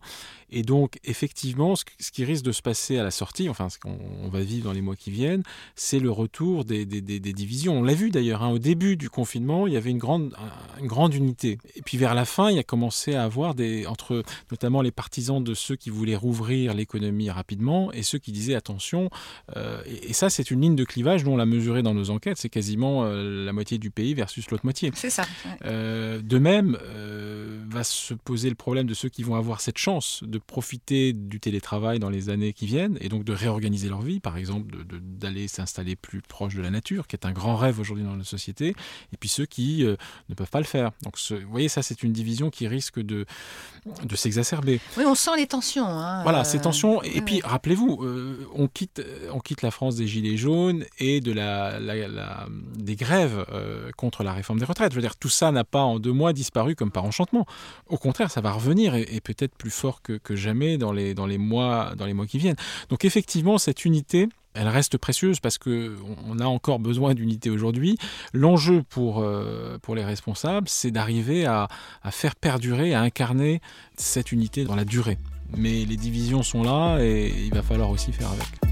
Et 0.50 0.64
donc, 0.64 1.00
effectivement, 1.04 1.76
ce, 1.76 1.84
qui 2.12 2.24
risque 2.24 2.46
de 2.46 2.52
se 2.52 2.62
passer 2.62 2.98
à 2.98 3.04
la 3.04 3.12
sortie, 3.12 3.50
enfin, 3.50 3.70
ce 3.70 3.80
qu'on 3.80 4.30
va 4.30 4.42
vivre 4.42 4.66
dans 4.66 4.72
les 4.72 4.82
mois 4.82 4.96
qui 4.96 5.12
viennent, 5.12 5.44
c'est 5.76 6.00
le 6.00 6.10
retour 6.10 6.64
des, 6.64 6.86
divisions. 6.86 7.80
On 7.80 7.84
l'a 7.84 7.94
vu 7.94 8.10
d'ailleurs, 8.12 8.44
hein, 8.44 8.50
au 8.50 8.60
début 8.60 8.96
du 8.96 9.10
confinement, 9.10 9.68
il 9.68 9.74
y 9.74 9.78
avait 9.78 9.90
une 9.90 9.98
grande, 9.98 10.34
une 10.80 10.88
grande 10.88 11.14
unité. 11.14 11.58
Et 11.76 11.82
puis 11.82 11.98
vers 11.98 12.16
la 12.16 12.26
fin, 12.26 12.50
il 12.50 12.56
y 12.56 12.60
a 12.60 12.64
commencé 12.64 13.16
à 13.16 13.24
avoir 13.24 13.56
des, 13.56 13.86
entre 13.86 14.24
notamment 14.52 14.82
les 14.82 14.92
partisans 14.92 15.44
de 15.44 15.54
ceux 15.54 15.76
qui 15.76 15.90
voulaient 15.90 16.16
rouvrir 16.16 16.74
l'économie 16.74 17.30
rapidement 17.30 17.92
et 17.92 18.04
ceux 18.04 18.18
qui 18.18 18.32
disaient 18.32 18.56
attention. 18.56 19.10
Euh, 19.56 19.82
et, 19.86 20.14
ça, 20.14 20.30
c'est 20.30 20.50
une 20.50 20.62
ligne 20.62 20.76
de 20.76 20.86
clivage 20.86 21.24
dont 21.24 21.34
on 21.34 21.38
l'a 21.38 21.46
mesuré 21.46 21.84
dans 21.84 21.94
nos 21.94 22.10
enquêtes. 22.10 22.38
C'est 22.48 22.52
quasiment 22.52 23.04
la 23.04 23.52
moitié 23.52 23.78
du 23.78 23.92
pays 23.92 24.14
versus 24.14 24.50
l'autre 24.50 24.66
moitié. 24.66 24.90
C'est 24.96 25.10
ça. 25.10 25.26
Euh, 25.66 26.22
de 26.22 26.38
même, 26.38 26.78
euh, 26.82 27.17
va 27.70 27.84
se 27.84 28.14
poser 28.14 28.50
le 28.50 28.56
problème 28.56 28.88
de 28.88 28.94
ceux 28.94 29.10
qui 29.10 29.24
vont 29.24 29.36
avoir 29.36 29.62
cette 29.62 29.78
chance 29.78 30.24
de 30.26 30.38
profiter 30.38 31.14
du 31.14 31.40
télétravail 31.40 32.00
dans 32.00 32.10
les 32.10 32.30
années 32.30 32.54
qui 32.54 32.66
viennent 32.66 32.98
et 33.02 33.10
donc 33.10 33.24
de 33.24 33.34
réorganiser 33.34 33.90
leur 33.90 34.02
vie, 34.02 34.20
par 34.20 34.38
exemple 34.38 34.76
d'aller 35.02 35.48
s'installer 35.48 35.96
plus 35.96 36.22
proche 36.22 36.56
de 36.56 36.62
la 36.62 36.70
nature, 36.70 37.08
qui 37.08 37.16
est 37.16 37.26
un 37.26 37.32
grand 37.32 37.56
rêve 37.56 37.80
aujourd'hui 37.80 38.04
dans 38.04 38.16
notre 38.16 38.30
société, 38.30 38.70
et 39.14 39.18
puis 39.20 39.30
ceux 39.30 39.46
qui 39.46 39.84
euh, 39.84 39.96
ne 40.30 40.36
peuvent 40.36 40.50
pas 40.50 40.60
le 40.60 40.66
faire. 40.66 40.92
Donc 41.04 41.18
vous 41.30 41.50
voyez, 41.50 41.70
ça 41.70 41.82
c'est 41.82 42.04
une 42.04 42.14
division 42.14 42.50
qui 42.50 42.68
risque 42.68 43.00
de, 43.00 43.26
de 44.04 44.16
s'exacerber. 44.16 44.80
Oui, 44.98 45.04
on 45.06 45.16
sent 45.16 45.32
les 45.38 45.48
tensions. 45.48 45.88
Hein, 45.88 46.24
voilà, 46.24 46.44
ces 46.44 46.60
tensions. 46.60 47.02
Et 47.04 47.22
puis 47.22 47.42
rappelez-vous, 47.44 48.06
on, 48.54 48.68
quitte, 48.68 49.02
on 49.32 49.40
quitte 49.40 49.62
la 49.62 49.72
France 49.72 49.96
des 49.96 50.08
Gilets 50.08 50.38
jaunes 50.38 50.86
et 51.00 51.22
de 51.22 51.32
la, 51.32 51.80
des 52.76 52.96
grèves 52.96 53.46
contre 53.98 54.24
la 54.24 54.34
réforme 54.34 54.60
des 54.60 54.66
retraite. 54.66 54.92
Je 54.92 54.96
veux 54.96 55.02
dire, 55.02 55.16
tout 55.16 55.30
ça 55.30 55.52
n'a 55.52 55.64
pas 55.64 55.82
en 55.82 56.00
deux 56.00 56.12
mois 56.12 56.34
disparu 56.34 56.76
comme 56.76 56.92
par 56.92 57.06
enchantement. 57.06 57.46
Au 57.88 57.98
contraire, 57.98 58.32
ça 58.32 58.42
va 58.42 58.52
revenir 58.52 58.96
et, 58.96 59.22
peut-être 59.22 59.56
plus 59.56 59.70
fort 59.70 60.02
que, 60.02 60.36
jamais 60.36 60.78
dans 60.78 60.92
les, 60.92 61.14
dans, 61.14 61.26
les 61.26 61.38
mois, 61.38 61.94
dans 61.98 62.06
les 62.06 62.14
mois 62.14 62.26
qui 62.26 62.38
viennent. 62.38 62.56
Donc 62.90 63.06
effectivement, 63.06 63.58
cette 63.58 63.86
unité, 63.86 64.28
elle 64.54 64.68
reste 64.68 64.98
précieuse 64.98 65.40
parce 65.40 65.58
qu'on 65.58 66.40
a 66.40 66.46
encore 66.46 66.80
besoin 66.80 67.14
d'unité 67.14 67.50
aujourd'hui. 67.50 67.98
L'enjeu 68.34 68.84
pour, 68.90 69.20
euh, 69.20 69.78
pour 69.82 69.96
les 69.96 70.04
responsables, 70.04 70.68
c'est 70.68 70.92
d'arriver 70.92 71.46
à, 71.46 71.68
à, 72.04 72.12
faire 72.12 72.36
perdurer, 72.36 72.94
à 72.94 73.02
incarner 73.02 73.62
cette 73.96 74.32
unité 74.32 74.64
dans 74.64 74.76
la 74.76 74.86
durée. 74.86 75.18
Mais 75.56 75.86
les 75.86 75.98
divisions 75.98 76.44
sont 76.44 76.64
là 76.64 76.98
et 77.00 77.32
il 77.46 77.54
va 77.54 77.62
falloir 77.62 77.90
aussi 77.90 78.12
faire 78.12 78.30
avec. 78.30 78.67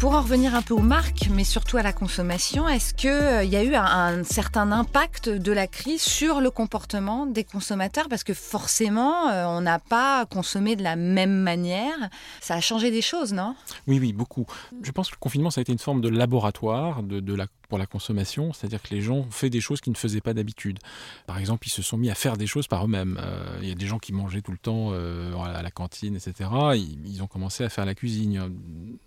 Pour 0.00 0.14
en 0.14 0.22
revenir 0.22 0.54
un 0.54 0.62
peu 0.62 0.72
aux 0.72 0.78
marques, 0.78 1.28
mais 1.30 1.44
surtout 1.44 1.76
à 1.76 1.82
la 1.82 1.92
consommation, 1.92 2.66
est-ce 2.66 2.94
qu'il 2.94 3.10
euh, 3.10 3.44
y 3.44 3.54
a 3.54 3.62
eu 3.62 3.74
un, 3.74 4.24
certain 4.24 4.72
impact 4.72 5.28
de 5.28 5.52
la 5.52 5.66
crise 5.66 6.00
sur 6.00 6.40
le 6.40 6.50
comportement 6.50 7.26
des 7.26 7.44
consommateurs? 7.44 8.08
Parce 8.08 8.24
que 8.24 8.32
forcément, 8.32 9.28
euh, 9.28 9.44
on 9.44 9.60
n'a 9.60 9.78
pas 9.78 10.24
consommé 10.24 10.74
de 10.74 10.82
la 10.82 10.96
même 10.96 11.34
manière. 11.34 12.08
Ça 12.40 12.54
a 12.54 12.62
changé 12.62 12.90
des 12.90 13.02
choses, 13.02 13.34
non? 13.34 13.54
Oui, 13.86 13.98
oui, 14.00 14.14
beaucoup. 14.14 14.46
Je 14.82 14.90
pense 14.90 15.10
que 15.10 15.16
le 15.16 15.20
confinement, 15.20 15.50
ça 15.50 15.60
a 15.60 15.62
été 15.62 15.72
une 15.72 15.78
forme 15.78 16.00
de 16.00 16.08
laboratoire 16.08 17.02
de, 17.02 17.20
de 17.20 17.34
la 17.34 17.46
pour 17.70 17.78
la 17.78 17.86
consommation, 17.86 18.52
c'est-à-dire 18.52 18.82
que 18.82 18.92
les 18.92 19.00
gens 19.00 19.18
ont 19.18 19.30
fait 19.30 19.48
des 19.48 19.60
choses 19.60 19.80
qu'ils 19.80 19.92
ne 19.92 19.96
faisaient 19.96 20.20
pas 20.20 20.34
d'habitude. 20.34 20.80
Par 21.26 21.38
exemple, 21.38 21.68
ils 21.68 21.70
se 21.70 21.82
sont 21.82 21.96
mis 21.96 22.10
à 22.10 22.16
faire 22.16 22.36
des 22.36 22.48
choses 22.48 22.66
par 22.66 22.84
eux-mêmes. 22.84 23.18
Euh, 23.22 23.58
il 23.62 23.68
y 23.68 23.72
a 23.72 23.76
des 23.76 23.86
gens 23.86 23.98
qui 23.98 24.12
mangeaient 24.12 24.42
tout 24.42 24.50
le 24.50 24.58
temps 24.58 24.88
euh, 24.92 25.32
à 25.36 25.62
la 25.62 25.70
cantine, 25.70 26.16
etc. 26.16 26.50
Ils, 26.74 27.22
ont 27.22 27.28
commencé 27.28 27.62
à 27.62 27.68
faire 27.68 27.86
la 27.86 27.94
cuisine. 27.94 28.52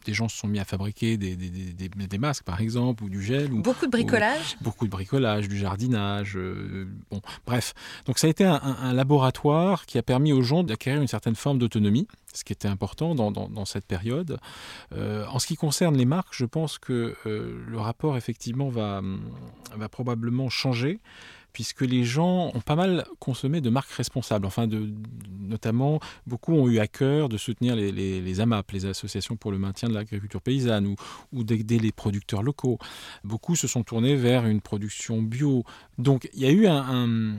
Des 0.05 0.13
gens 0.13 0.29
se 0.29 0.37
sont 0.37 0.47
mis 0.47 0.59
à 0.59 0.65
fabriquer 0.65 1.17
des, 1.17 1.35
des, 1.35 2.17
masques, 2.17 2.43
par 2.43 2.61
exemple, 2.61 3.03
ou 3.03 3.09
du 3.09 3.21
gel. 3.21 3.51
Ou, 3.51 3.61
beaucoup 3.61 3.85
de 3.85 3.91
bricolage. 3.91 4.55
beaucoup 4.61 4.85
de 4.85 4.91
bricolage, 4.91 5.49
du 5.49 5.57
jardinage. 5.57 6.37
Euh, 6.37 6.87
bon, 7.11 7.21
bref. 7.45 7.73
Donc 8.05 8.17
ça 8.17 8.27
a 8.27 8.29
été 8.29 8.45
un, 8.45 8.61
un 8.61 8.93
laboratoire 8.93 9.85
qui 9.85 9.97
a 9.97 10.03
permis 10.03 10.31
aux 10.31 10.41
gens 10.41 10.63
d'acquérir 10.63 11.01
une 11.01 11.07
certaine 11.07 11.35
forme 11.35 11.59
d'autonomie 11.59 12.07
ce 12.33 12.43
qui 12.43 12.53
était 12.53 12.67
important 12.67 13.15
dans, 13.15 13.65
cette 13.65 13.85
période. 13.85 14.39
Euh, 14.93 15.25
en 15.27 15.39
ce 15.39 15.47
qui 15.47 15.55
concerne 15.55 15.95
les 15.95 16.05
marques, 16.05 16.33
je 16.33 16.45
pense 16.45 16.77
que 16.77 17.15
euh, 17.25 17.63
le 17.67 17.79
rapport 17.79 18.17
effectivement 18.17 18.69
va, 18.69 19.01
probablement 19.91 20.49
changer 20.49 20.99
puisque 21.51 21.81
les 21.81 22.03
gens 22.03 22.51
ont 22.55 22.61
pas 22.61 22.75
mal 22.75 23.05
consommé 23.19 23.61
de 23.61 23.69
marques 23.69 23.91
responsables. 23.91 24.47
Enfin, 24.47 24.65
de, 24.65 24.89
notamment, 25.39 25.99
beaucoup 26.25 26.53
ont 26.53 26.67
eu 26.67 26.79
à 26.79 26.87
cœur 26.87 27.29
de 27.29 27.37
soutenir 27.37 27.75
les, 27.75 28.39
AMAP, 28.39 28.71
les 28.71 28.87
associations 28.87 29.35
pour 29.35 29.51
le 29.51 29.59
maintien 29.59 29.87
de 29.87 29.93
l'agriculture 29.93 30.41
paysanne, 30.41 30.95
ou 31.31 31.43
d'aider 31.43 31.77
les 31.77 31.91
producteurs 31.91 32.41
locaux. 32.41 32.79
Beaucoup 33.23 33.55
se 33.55 33.67
sont 33.67 33.83
tournés 33.83 34.15
vers 34.15 34.47
une 34.47 34.61
production 34.61 35.21
bio. 35.21 35.63
Donc, 35.99 36.27
il 36.33 36.41
y 36.41 36.47
a 36.47 36.51
eu 36.51 36.65
un 36.65 37.35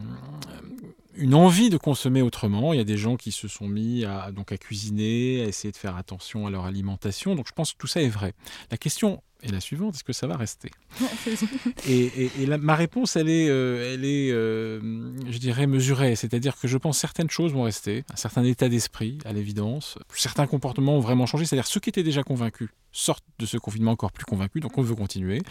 une 1.16 1.34
envie 1.34 1.70
de 1.70 1.76
consommer 1.76 2.22
autrement. 2.22 2.72
Il 2.72 2.76
y 2.76 2.80
a 2.80 2.84
des 2.84 2.96
gens 2.96 3.16
qui 3.16 3.32
se 3.32 3.48
sont 3.48 3.68
mis 3.68 4.04
à, 4.04 4.32
donc 4.32 4.52
à 4.52 4.56
cuisiner, 4.56 5.42
à 5.42 5.48
essayer 5.48 5.72
de 5.72 5.76
faire 5.76 5.96
attention 5.96 6.46
à 6.46 6.50
leur 6.50 6.64
alimentation. 6.64 7.34
Donc 7.34 7.46
je 7.48 7.52
pense 7.52 7.72
que 7.72 7.78
tout 7.78 7.86
ça 7.86 8.02
est 8.02 8.08
vrai. 8.08 8.34
La 8.70 8.76
question 8.76 9.22
est 9.44 9.52
la 9.52 9.60
suivante 9.60 9.94
est-ce 9.94 10.04
que 10.04 10.12
ça 10.12 10.26
va 10.26 10.36
rester 10.36 10.70
Et, 11.88 12.30
ma 12.58 12.74
réponse, 12.74 13.16
elle 13.16 13.28
est, 13.28 13.48
euh, 13.48 13.94
elle 13.94 14.04
est 14.04 14.30
euh, 14.32 14.80
je 15.28 15.38
dirais, 15.38 15.66
mesurée. 15.66 16.16
C'est-à-dire 16.16 16.56
que 16.56 16.68
je 16.68 16.78
pense 16.78 16.96
que 16.96 17.00
certaines 17.00 17.30
choses 17.30 17.52
vont 17.52 17.62
rester, 17.62 18.04
un 18.12 18.16
certain 18.16 18.44
état 18.44 18.68
d'esprit, 18.68 19.18
à 19.24 19.32
l'évidence. 19.32 19.98
Certains 20.14 20.46
comportements 20.46 20.96
ont 20.96 21.00
vraiment 21.00 21.26
changé. 21.26 21.44
C'est-à-dire 21.44 21.66
ceux 21.66 21.80
qui 21.80 21.90
étaient 21.90 22.02
déjà 22.02 22.22
convaincus 22.22 22.70
sortent 22.94 23.24
de 23.38 23.46
ce 23.46 23.58
confinement 23.58 23.90
encore 23.90 24.12
plus 24.12 24.24
convaincus, 24.24 24.62
donc 24.62 24.78
on 24.78 24.82
veut 24.82 24.94
continuer. 24.94 25.42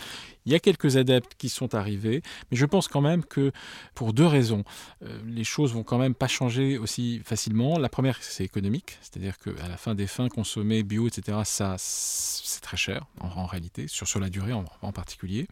Il 0.45 0.51
y 0.51 0.55
a 0.55 0.59
quelques 0.59 0.97
adeptes 0.97 1.33
qui 1.37 1.49
sont 1.49 1.75
arrivés, 1.75 2.21
mais 2.49 2.57
je 2.57 2.65
pense 2.65 2.87
quand 2.87 3.01
même 3.01 3.23
que 3.23 3.51
pour 3.93 4.13
deux 4.13 4.25
raisons, 4.25 4.63
euh, 5.03 5.19
les 5.25 5.43
choses 5.43 5.73
vont 5.73 5.83
quand 5.83 5.97
même 5.97 6.15
pas 6.15 6.27
changer 6.27 6.77
aussi 6.77 7.21
facilement. 7.23 7.77
La 7.77 7.89
première, 7.89 8.17
c'est 8.21 8.45
économique, 8.45 8.97
c'est-à-dire 9.01 9.37
qu'à 9.37 9.67
la 9.67 9.77
fin 9.77 9.93
des 9.93 10.07
fins, 10.07 10.29
consommer 10.29 10.83
bio, 10.83 11.07
etc., 11.07 11.39
ça, 11.43 11.75
c'est 11.77 12.61
très 12.61 12.77
cher 12.77 13.05
en, 13.19 13.45
réalité, 13.45 13.82
sur, 13.87 14.07
sur 14.07 14.19
la 14.19 14.29
durée 14.29 14.53
en, 14.53 14.91
particulier. 14.91 15.47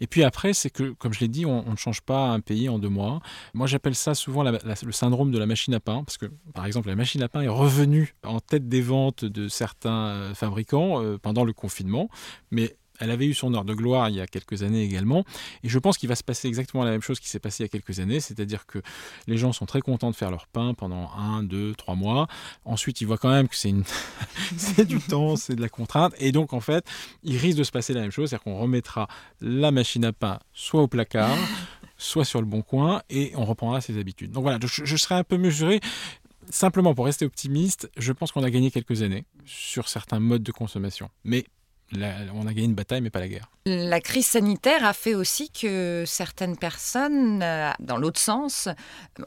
Et 0.00 0.06
puis 0.06 0.24
après, 0.24 0.54
c'est 0.54 0.70
que, 0.70 0.92
comme 0.92 1.12
je 1.12 1.20
l'ai 1.20 1.28
dit, 1.28 1.44
on, 1.44 1.70
ne 1.70 1.76
change 1.76 2.00
pas 2.00 2.28
un 2.28 2.40
pays 2.40 2.68
en 2.68 2.78
deux 2.78 2.88
mois. 2.88 3.20
Moi, 3.52 3.66
j'appelle 3.66 3.94
ça 3.94 4.14
souvent 4.14 4.42
le 4.42 4.92
syndrome 4.92 5.30
de 5.30 5.38
la 5.38 5.46
machine 5.46 5.74
à 5.74 5.80
pain, 5.80 6.02
parce 6.04 6.16
que, 6.16 6.26
par 6.54 6.66
exemple, 6.66 6.88
la 6.88 6.96
machine 6.96 7.22
à 7.22 7.28
pain 7.28 7.42
est 7.42 7.48
revenue 7.48 8.14
en 8.24 8.40
tête 8.40 8.68
des 8.68 8.80
ventes 8.80 9.24
de 9.24 9.48
certains 9.48 10.08
euh, 10.08 10.34
fabricants 10.34 11.02
euh, 11.02 11.18
pendant 11.18 11.44
le 11.44 11.52
confinement, 11.52 12.08
mais 12.50 12.76
elle 13.00 13.10
avait 13.10 13.26
eu 13.26 13.34
son 13.34 13.52
heure 13.54 13.64
de 13.64 13.74
gloire 13.74 14.08
il 14.08 14.16
y 14.16 14.20
a 14.20 14.26
quelques 14.26 14.62
années 14.62 14.82
également. 14.82 15.24
Et 15.62 15.68
je 15.68 15.78
pense 15.78 15.98
qu'il 15.98 16.08
va 16.08 16.14
se 16.14 16.22
passer 16.22 16.48
exactement 16.48 16.84
la 16.84 16.90
même 16.90 17.02
chose 17.02 17.18
qui 17.20 17.28
s'est 17.28 17.38
passé 17.38 17.62
il 17.62 17.66
y 17.66 17.68
a 17.68 17.68
quelques 17.68 17.98
années, 18.00 18.20
c'est-à-dire 18.20 18.66
que 18.66 18.80
les 19.26 19.36
gens 19.36 19.52
sont 19.52 19.66
très 19.66 19.80
contents 19.80 20.10
de 20.10 20.16
faire 20.16 20.30
leur 20.30 20.46
pain 20.46 20.74
pendant 20.74 21.10
un, 21.12 21.42
deux, 21.42 21.74
trois 21.74 21.94
mois. 21.94 22.28
Ensuite, 22.64 23.00
ils 23.00 23.06
voient 23.06 23.18
quand 23.18 23.30
même 23.30 23.48
que 23.48 23.56
c'est, 24.56 24.84
du 24.84 25.00
temps, 25.00 25.36
c'est 25.36 25.56
de 25.56 25.60
la 25.60 25.68
contrainte. 25.68 26.14
Et 26.18 26.32
donc, 26.32 26.52
en 26.52 26.60
fait, 26.60 26.84
il 27.22 27.36
risque 27.36 27.58
de 27.58 27.64
se 27.64 27.72
passer 27.72 27.92
la 27.92 28.02
même 28.02 28.10
chose, 28.10 28.30
c'est-à-dire 28.30 28.44
qu'on 28.44 28.58
remettra 28.58 29.08
la 29.40 29.70
machine 29.70 30.04
à 30.04 30.12
pain 30.12 30.38
soit 30.52 30.82
au 30.82 30.88
placard, 30.88 31.36
soit 31.96 32.24
sur 32.24 32.40
le 32.40 32.46
bon 32.46 32.62
coin, 32.62 33.02
et 33.10 33.32
on 33.34 33.44
reprendra 33.44 33.80
ses 33.80 33.98
habitudes. 33.98 34.30
Donc 34.32 34.42
voilà, 34.42 34.58
je, 34.64 34.84
je 34.84 34.96
serai 34.96 35.14
un 35.16 35.24
peu 35.24 35.36
mesuré 35.36 35.80
simplement 36.50 36.94
pour 36.94 37.06
rester 37.06 37.24
optimiste, 37.24 37.90
je 37.96 38.12
pense 38.12 38.32
qu'on 38.32 38.42
a 38.42 38.50
gagné 38.50 38.70
quelques 38.70 39.02
années 39.02 39.24
sur 39.44 39.88
certains 39.88 40.20
modes 40.20 40.42
de 40.42 40.52
consommation. 40.52 41.10
Mais 41.24 41.44
on 41.92 42.46
a 42.46 42.52
gagné 42.52 42.64
une 42.64 42.74
bataille, 42.74 43.00
mais 43.00 43.10
pas 43.10 43.20
la 43.20 43.28
guerre. 43.28 43.48
La 43.66 44.00
crise 44.00 44.26
sanitaire 44.26 44.86
a 44.86 44.94
fait 44.94 45.14
aussi 45.14 45.50
que 45.50 46.04
certaines 46.06 46.56
personnes, 46.56 47.42
euh, 47.42 47.70
dans 47.78 47.98
l'autre 47.98 48.18
sens, 48.18 48.68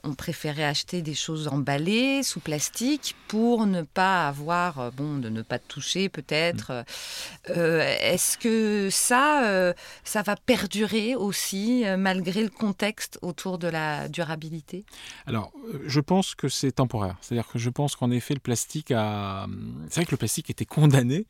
ont 0.04 0.16
préféré 0.16 0.66
acheter 0.66 1.04
des 1.04 1.14
choses 1.14 1.48
emballées 1.48 2.24
sous 2.24 2.40
plastique 2.40 3.16
pour 3.28 3.68
ne 3.68 3.84
pas 3.84 4.28
avoir, 4.28 4.80
euh, 4.80 4.90
bon, 4.90 5.20
de 5.20 5.30
ne 5.30 5.44
pas 5.44 5.60
toucher 5.60 6.10
peut-être. 6.10 6.72
Mm. 6.72 7.52
Euh, 7.58 7.96
est-ce 8.02 8.40
que 8.40 8.90
ça, 8.90 9.74
ça 10.04 10.22
va 10.24 10.36
perdurer 10.36 11.16
aussi 11.16 11.84
malgré 11.98 12.42
le 12.42 12.50
contexte 12.50 13.20
autour 13.22 13.60
de 13.60 13.68
la 13.68 14.08
durabilité? 14.08 14.84
Alors, 15.28 15.52
je 15.86 16.00
pense 16.00 16.34
que 16.34 16.50
c'est 16.50 16.72
temporaire. 16.72 17.18
C'est-à-dire 17.22 17.48
que 17.48 17.60
je 17.60 17.70
pense 17.70 17.96
qu'en 17.96 18.10
effet, 18.10 18.34
le 18.34 18.40
plastique 18.40 18.92
a. 18.92 19.46
C'est 19.90 19.96
vrai 19.96 20.06
que 20.06 20.12
le 20.12 20.18
plastique 20.18 20.50
était 20.50 20.66
condamné 20.66 21.28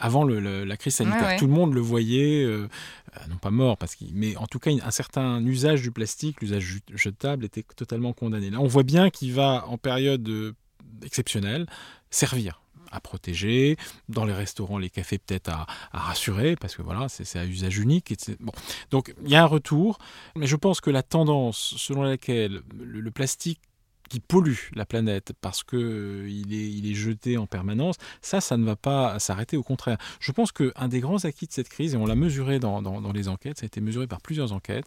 avant 0.00 0.24
la 0.64 0.76
crise 0.76 0.96
sanitaire. 0.96 1.36
Tout 1.38 1.46
le 1.46 1.52
monde 1.52 1.74
le 1.74 1.80
voyait, 1.80 2.44
euh, 2.44 2.68
euh, 3.16 3.20
non 3.28 3.36
pas 3.36 3.50
mort, 3.50 3.76
parce 3.76 3.96
mais 4.12 4.36
en 4.36 4.46
tout 4.46 4.58
cas, 4.58 4.70
un 4.70 4.90
certain 4.90 5.44
usage 5.44 5.82
du 5.82 5.90
plastique, 5.90 6.40
l'usage 6.40 6.80
jetable, 6.94 7.44
était 7.44 7.64
totalement 7.76 8.12
condamné. 8.12 8.50
Là, 8.50 8.60
on 8.60 8.66
voit 8.66 8.82
bien 8.82 9.10
qu'il 9.10 9.32
va, 9.32 9.64
en 9.68 9.78
période 9.78 10.28
euh, 10.28 10.54
exceptionnelle, 11.04 11.66
servir 12.10 12.60
à 12.90 13.00
protéger, 13.00 13.76
dans 14.08 14.24
les 14.24 14.32
restaurants, 14.32 14.78
les 14.78 14.88
cafés 14.88 15.18
peut-être 15.18 15.50
à, 15.50 15.66
rassurer, 15.92 16.56
parce 16.56 16.74
que 16.74 16.80
voilà, 16.80 17.08
c'est 17.10 17.38
à 17.38 17.44
usage 17.44 17.78
unique. 17.78 18.14
Bon. 18.40 18.52
Donc 18.90 19.14
il 19.22 19.30
y 19.30 19.36
a 19.36 19.42
un 19.42 19.46
retour, 19.46 19.98
mais 20.36 20.46
je 20.46 20.56
pense 20.56 20.80
que 20.80 20.88
la 20.88 21.02
tendance 21.02 21.74
selon 21.76 22.02
laquelle 22.02 22.62
le 22.74 23.10
plastique 23.10 23.60
qui 24.08 24.20
pollue 24.20 24.56
la 24.74 24.84
planète 24.84 25.32
parce 25.40 25.62
qu'il 25.62 25.78
euh, 25.78 26.28
il 26.28 26.54
est, 26.54 26.70
il 26.70 26.90
est 26.90 26.94
jeté 26.94 27.38
en 27.38 27.46
permanence, 27.46 27.96
ça, 28.22 28.40
ça 28.40 28.56
ne 28.56 28.64
va 28.64 28.76
pas 28.76 29.18
s'arrêter, 29.18 29.56
au 29.56 29.62
contraire. 29.62 29.98
Je 30.20 30.32
pense 30.32 30.52
qu'un 30.52 30.88
des 30.88 31.00
grands 31.00 31.24
acquis 31.24 31.46
de 31.46 31.52
cette 31.52 31.68
crise, 31.68 31.94
et 31.94 31.96
on 31.96 32.06
l'a 32.06 32.14
mesuré 32.14 32.58
dans, 32.58 32.82
dans, 32.82 33.12
les 33.12 33.28
enquêtes, 33.28 33.58
ça 33.58 33.64
a 33.64 33.66
été 33.66 33.80
mesuré 33.80 34.06
par 34.06 34.20
plusieurs 34.20 34.52
enquêtes, 34.52 34.86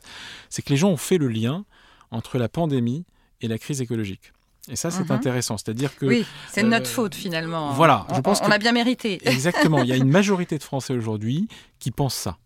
c'est 0.50 0.62
que 0.62 0.70
les 0.70 0.78
gens 0.78 0.90
ont 0.90 0.98
fait 0.98 1.18
le 1.18 1.28
lien 1.28 1.66
entre 2.12 2.38
la 2.38 2.50
pandémie 2.50 3.06
et 3.42 3.48
la 3.48 3.58
crise 3.58 3.82
écologique. 3.82 4.34
Et 4.70 4.76
ça, 4.76 4.92
c'est 4.92 5.06
mhm. 5.06 5.12
intéressant. 5.12 5.58
C'est-à-dire 5.58 5.96
que. 5.96 6.06
Oui, 6.06 6.26
c'est 6.52 6.62
notre 6.62 6.90
euh, 6.90 6.94
faute 6.94 7.16
finalement. 7.16 7.74
Voilà, 7.74 8.06
je 8.14 8.22
pense 8.22 8.42
on, 8.44 8.52
a 8.52 8.60
bien 8.60 8.74
mérité. 8.74 9.20
Exactement. 9.28 9.82
Il 9.82 9.90
y 9.90 9.92
a 9.92 9.96
une 9.96 10.10
majorité 10.10 10.58
de 10.58 10.64
Français 10.64 10.94
aujourd'hui 10.94 11.48
qui 11.80 11.90
pensent 11.90 12.16
ça. 12.16 12.38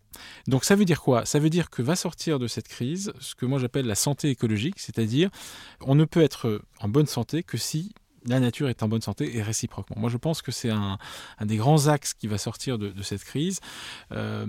Donc 0.47 0.63
ça 0.63 0.75
veut 0.75 0.85
dire 0.85 1.01
quoi? 1.01 1.25
Ça 1.25 1.39
veut 1.39 1.49
dire 1.49 1.69
que 1.69 1.81
va 1.81 1.95
sortir 1.95 2.39
de 2.39 2.47
cette 2.47 2.67
crise 2.67 3.13
ce 3.19 3.35
que 3.35 3.45
moi 3.45 3.59
j'appelle 3.59 3.85
la 3.85 3.95
santé 3.95 4.29
écologique, 4.29 4.79
c'est-à-dire 4.79 5.29
on 5.81 5.95
ne 5.95 6.05
peut 6.05 6.21
être 6.21 6.61
en 6.79 6.87
bonne 6.87 7.07
santé 7.07 7.43
que 7.43 7.57
si 7.57 7.93
la 8.25 8.39
nature 8.39 8.69
est 8.69 8.83
en 8.83 8.87
bonne 8.87 9.01
santé 9.01 9.37
et 9.37 9.41
réciproquement. 9.41 9.97
Moi, 9.99 10.09
je 10.09 10.17
pense 10.17 10.41
que 10.41 10.51
c'est 10.51 10.69
un, 10.69 10.97
des 11.41 11.57
grands 11.57 11.87
axes 11.87 12.13
qui 12.13 12.27
va 12.27 12.37
sortir 12.37 12.77
de, 12.77 13.01
cette 13.03 13.23
crise 13.23 13.59
euh, 14.11 14.45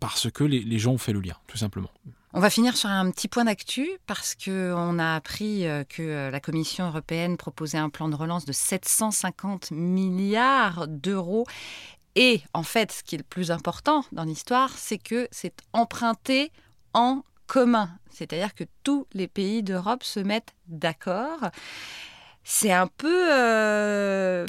parce 0.00 0.30
que 0.30 0.44
les, 0.44 0.78
gens 0.78 0.92
ont 0.92 0.98
fait 0.98 1.12
le 1.12 1.20
lien, 1.20 1.36
tout 1.46 1.58
simplement. 1.58 1.90
On 2.32 2.40
va 2.40 2.48
finir 2.48 2.76
sur 2.76 2.88
un 2.88 3.10
petit 3.10 3.28
point 3.28 3.44
d'actu 3.44 3.88
parce 4.06 4.36
qu'on 4.36 4.98
a 4.98 5.14
appris 5.16 5.66
euh, 5.66 5.84
que 5.84 6.30
la 6.30 6.40
Commission 6.40 6.86
européenne 6.86 7.36
proposait 7.36 7.78
un 7.78 7.90
plan 7.90 8.08
de 8.08 8.14
relance 8.14 8.44
de 8.44 8.52
750 8.52 9.72
milliards 9.72 10.86
d'euros 10.88 11.44
et 12.16 12.42
en 12.54 12.62
fait, 12.62 12.92
ce 12.92 13.02
qui 13.02 13.14
est 13.14 13.18
le 13.18 13.24
plus 13.24 13.50
important 13.50 14.04
dans 14.12 14.24
l'histoire, 14.24 14.76
c'est 14.76 14.98
que 14.98 15.28
c'est 15.30 15.54
emprunté 15.72 16.52
en 16.92 17.22
commun. 17.46 17.90
C'est-à-dire 18.10 18.54
que 18.54 18.64
tous 18.82 19.06
les 19.12 19.28
pays 19.28 19.62
d'Europe 19.62 20.02
se 20.02 20.20
mettent 20.20 20.54
d'accord. 20.66 21.50
C'est 22.42 22.72
un 22.72 22.88
peu 22.88 23.32
euh, 23.32 24.46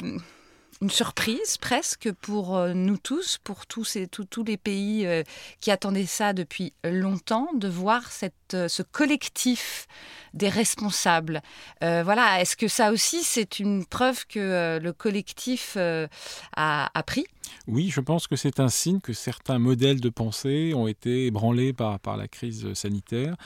une 0.82 0.90
surprise 0.90 1.58
presque 1.58 2.10
pour 2.12 2.56
euh, 2.56 2.72
nous 2.74 2.98
tous, 2.98 3.38
pour 3.44 3.66
tous, 3.66 3.94
et, 3.94 4.08
tous 4.08 4.44
les 4.44 4.56
pays 4.56 5.06
euh, 5.06 5.22
qui 5.60 5.70
attendaient 5.70 6.06
ça 6.06 6.32
depuis 6.32 6.74
longtemps, 6.82 7.48
de 7.54 7.68
voir 7.68 8.10
ce 8.10 8.82
collectif 8.82 9.86
des 10.34 10.48
responsables. 10.48 11.40
Voilà, 11.80 12.40
est-ce 12.40 12.56
que 12.56 12.68
ça 12.68 12.90
aussi, 12.90 13.22
c'est 13.22 13.58
une 13.58 13.84
preuve 13.84 14.26
que 14.26 14.78
le 14.82 14.92
collectif 14.92 15.74
euh, 15.76 16.08
a, 16.56 17.02
pris? 17.06 17.26
Oui, 17.68 17.90
je 17.90 18.00
pense 18.00 18.26
que 18.26 18.36
c'est 18.36 18.60
un 18.60 18.68
signe 18.68 19.00
que 19.00 19.12
certains 19.12 19.58
modèles 19.58 20.00
de 20.00 20.08
pensée 20.08 20.74
ont 20.74 20.86
été 20.86 21.26
ébranlés 21.26 21.72
par, 21.72 22.00
par 22.00 22.16
la 22.16 22.28
crise 22.28 22.72
sanitaire 22.74 23.36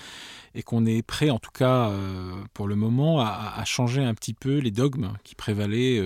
et 0.55 0.63
qu'on 0.63 0.87
est 0.87 1.03
prêt, 1.03 1.29
en 1.29 1.39
tout 1.39 1.51
cas 1.51 1.93
pour 2.55 2.67
le 2.67 2.77
moment, 2.77 3.21
à, 3.21 3.63
changer 3.67 4.03
un 4.03 4.15
petit 4.15 4.33
peu 4.33 4.59
les 4.59 4.71
dogmes 4.71 5.13
qui 5.23 5.35
prévalaient 5.35 6.03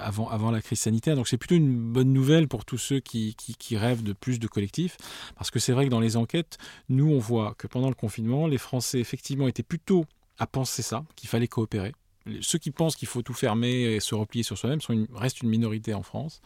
avant, 0.00 0.28
avant 0.30 0.50
la 0.50 0.62
crise 0.62 0.80
sanitaire. 0.80 1.14
Donc 1.14 1.28
c'est 1.28 1.36
plutôt 1.36 1.56
une 1.56 1.76
bonne 1.76 2.12
nouvelle 2.12 2.48
pour 2.48 2.64
tous 2.64 2.78
ceux 2.78 3.00
qui, 3.00 3.34
qui, 3.34 3.54
qui 3.54 3.76
rêvent 3.76 4.02
de 4.02 4.14
plus 4.14 4.38
de 4.38 4.46
collectifs, 4.46 4.96
parce 5.36 5.50
que 5.50 5.58
c'est 5.58 5.72
vrai 5.72 5.84
que 5.84 5.90
dans 5.90 6.00
les 6.00 6.16
enquêtes, 6.16 6.58
nous, 6.88 7.10
on 7.10 7.18
voit 7.18 7.54
que 7.58 7.66
pendant 7.66 7.88
le 7.88 7.94
confinement, 7.94 8.46
les 8.46 8.58
Français, 8.58 8.98
effectivement, 8.98 9.48
étaient 9.48 9.62
plutôt 9.62 10.04
à 10.38 10.46
penser 10.46 10.82
ça, 10.82 11.04
qu'il 11.16 11.28
fallait 11.28 11.48
coopérer. 11.48 11.92
Ceux 12.40 12.58
qui 12.58 12.70
pensent 12.70 12.96
qu'il 12.96 13.08
faut 13.08 13.22
tout 13.22 13.34
fermer 13.34 13.82
et 13.82 14.00
se 14.00 14.14
replier 14.14 14.42
sur 14.42 14.56
soi-même 14.56 14.80
restent 15.14 15.42
une 15.42 15.48
minorité 15.48 15.94
en 15.94 16.02
France. 16.02 16.40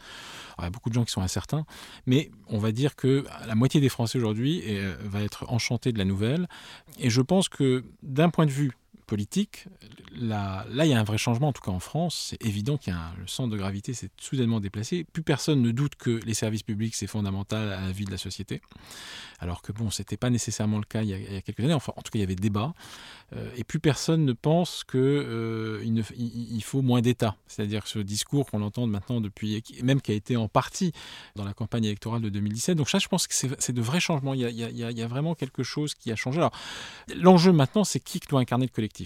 il 0.57 0.63
y 0.63 0.67
a 0.67 0.69
beaucoup 0.69 0.89
de 0.89 0.93
gens 0.93 1.05
qui 1.05 1.11
sont 1.11 1.21
incertains, 1.21 1.65
mais 2.05 2.31
on 2.47 2.57
va 2.57 2.71
dire 2.71 2.95
que 2.95 3.25
la 3.47 3.55
moitié 3.55 3.79
des 3.79 3.89
Français 3.89 4.17
aujourd'hui 4.17 4.61
euh, 4.67 4.95
va 5.03 5.21
être 5.21 5.45
enchanté 5.49 5.91
de 5.91 5.97
la 5.97 6.05
nouvelle. 6.05 6.47
Et 6.97 7.09
je 7.09 7.21
pense 7.21 7.49
que 7.49 7.83
d'un 8.03 8.29
point 8.29 8.45
de 8.45 8.51
vue 8.51 8.71
politique, 9.09 9.65
là, 10.15 10.65
là, 10.69 10.85
il 10.85 10.91
y 10.91 10.93
a 10.93 10.99
un 10.99 11.03
vrai 11.03 11.17
changement, 11.17 11.47
en 11.47 11.51
tout 11.51 11.63
cas 11.63 11.71
en 11.71 11.79
France. 11.79 12.27
C'est 12.29 12.45
évident 12.45 12.77
qu'il 12.77 12.95
le 13.17 13.25
centre 13.25 13.49
de 13.49 13.57
gravité 13.57 13.95
s'est 13.95 14.11
soudainement 14.17 14.59
déplacé. 14.59 15.03
Plus 15.03 15.23
personne 15.23 15.63
ne 15.63 15.71
doute 15.71 15.95
que 15.95 16.19
les 16.25 16.35
services 16.35 16.61
publics, 16.61 16.93
c'est 16.93 17.07
fondamental 17.07 17.71
à 17.71 17.81
la 17.81 17.91
vie 17.91 18.05
de 18.05 18.11
la 18.11 18.19
société. 18.19 18.61
Alors 19.39 19.63
que 19.63 19.71
bon, 19.71 19.89
c'était 19.89 20.17
pas 20.17 20.29
nécessairement 20.29 20.77
le 20.77 20.83
cas 20.83 21.01
il 21.01 21.09
y, 21.09 21.37
a, 21.37 21.41
quelques 21.41 21.61
années. 21.61 21.73
Enfin, 21.73 21.91
en 21.95 22.01
tout 22.03 22.11
cas, 22.11 22.19
il 22.19 22.21
y 22.21 22.23
avait 22.23 22.35
débat. 22.35 22.73
Euh, 23.35 23.49
et 23.57 23.63
plus 23.63 23.79
personne 23.79 24.25
ne 24.25 24.33
pense 24.33 24.83
qu'il 24.83 24.99
euh, 24.99 26.03
faut 26.61 26.81
moins 26.83 27.01
d'État. 27.01 27.35
C'est-à-dire 27.47 27.87
ce 27.87 27.99
discours 27.99 28.45
qu'on 28.49 28.61
entend 28.61 28.85
maintenant 28.85 29.21
depuis, 29.21 29.63
même 29.81 30.01
qui 30.01 30.11
a 30.11 30.15
été 30.15 30.37
en 30.37 30.47
partie 30.47 30.91
dans 31.35 31.45
la 31.45 31.53
campagne 31.53 31.85
électorale 31.85 32.21
de 32.21 32.29
2017. 32.29 32.77
Donc 32.77 32.89
ça, 32.89 32.99
je 32.99 33.07
pense 33.07 33.25
que 33.25 33.33
c'est 33.33 33.73
de 33.73 33.81
vrais 33.81 33.99
changements. 33.99 34.35
Il 34.35 34.41
y, 34.41 34.45
a, 34.45 34.49
il 34.49 34.77
y, 34.77 35.01
a, 35.01 35.07
vraiment 35.07 35.33
quelque 35.33 35.63
chose 35.63 35.95
qui 35.95 36.11
a 36.11 36.15
changé. 36.15 36.37
Alors, 36.37 36.53
l'enjeu 37.15 37.51
maintenant, 37.51 37.83
c'est 37.83 37.99
qui 37.99 38.19
doit 38.29 38.41
incarner 38.41 38.65
le 38.65 38.71
collectif 38.71 38.98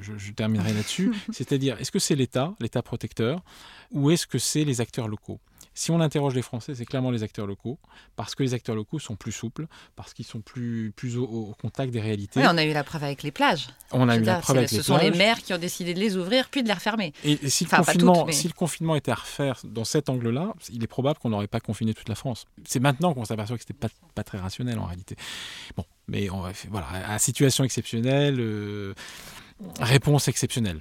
je, 0.00 0.32
terminerai 0.32 0.72
là-dessus. 0.72 1.12
C'est-à-dire, 1.32 1.80
est-ce 1.80 1.90
que 1.90 1.98
c'est 1.98 2.14
l'État, 2.14 2.54
l'État 2.60 2.82
protecteur, 2.82 3.42
ou 3.90 4.10
est-ce 4.10 4.26
que 4.26 4.38
c'est 4.38 4.64
les 4.64 4.80
acteurs 4.80 5.08
locaux? 5.08 5.40
Si 5.74 5.90
on 5.90 6.00
interroge 6.00 6.34
les 6.34 6.42
Français, 6.42 6.74
c'est 6.74 6.84
clairement 6.84 7.10
les 7.10 7.22
acteurs 7.22 7.46
locaux, 7.46 7.78
parce 8.16 8.34
que 8.34 8.42
les 8.42 8.54
acteurs 8.54 8.74
locaux 8.74 8.98
sont 8.98 9.16
plus 9.16 9.32
souples, 9.32 9.66
parce 9.96 10.12
qu'ils 10.14 10.24
sont 10.24 10.40
plus, 10.40 10.92
plus 10.94 11.16
au, 11.16 11.54
contact 11.60 11.92
des 11.92 12.00
réalités. 12.00 12.40
Oui, 12.40 12.46
on 12.48 12.58
a 12.58 12.64
eu 12.64 12.72
la 12.72 12.84
preuve 12.84 13.04
avec 13.04 13.22
les 13.22 13.30
plages. 13.30 13.68
On 13.92 14.08
a 14.08 14.16
eu 14.16 14.22
la 14.22 14.40
preuve 14.40 14.58
avec 14.58 14.70
les 14.70 14.78
plages. 14.78 14.86
Ce 14.86 14.92
sont 14.92 14.98
les 14.98 15.10
maires 15.10 15.38
qui 15.38 15.54
ont 15.54 15.58
décidé 15.58 15.94
de 15.94 16.00
les 16.00 16.16
ouvrir, 16.16 16.48
puis 16.50 16.62
de 16.62 16.68
les 16.68 16.74
refermer. 16.74 17.12
Et, 17.24 17.48
si, 17.48 17.64
le 17.64 17.70
confinement, 17.70 18.26
si, 18.30 18.48
le 18.48 18.52
confinement, 18.52 18.96
était 18.96 19.12
à 19.12 19.16
refaire 19.16 19.60
dans 19.64 19.84
cet 19.84 20.08
angle-là, 20.08 20.54
il 20.72 20.82
est 20.82 20.88
probable 20.88 21.18
qu'on 21.18 21.30
n'aurait 21.30 21.46
pas 21.46 21.60
confiné 21.60 21.94
toute 21.94 22.08
la 22.08 22.14
France. 22.14 22.46
C'est 22.64 22.80
maintenant 22.80 23.14
qu'on 23.14 23.24
s'aperçoit 23.24 23.56
que 23.56 23.62
ce 23.62 23.72
n'était 23.72 23.88
pas, 23.88 23.94
pas 24.14 24.24
très 24.24 24.38
rationnel 24.38 24.78
en 24.78 24.86
réalité. 24.86 25.16
Bon, 25.76 25.84
mais 26.08 26.28
on, 26.30 26.42
voilà, 26.70 26.88
à 27.08 27.18
situation 27.18 27.62
exceptionnelle, 27.64 28.40
euh, 28.40 28.94
réponse 29.80 30.28
exceptionnelle. 30.28 30.80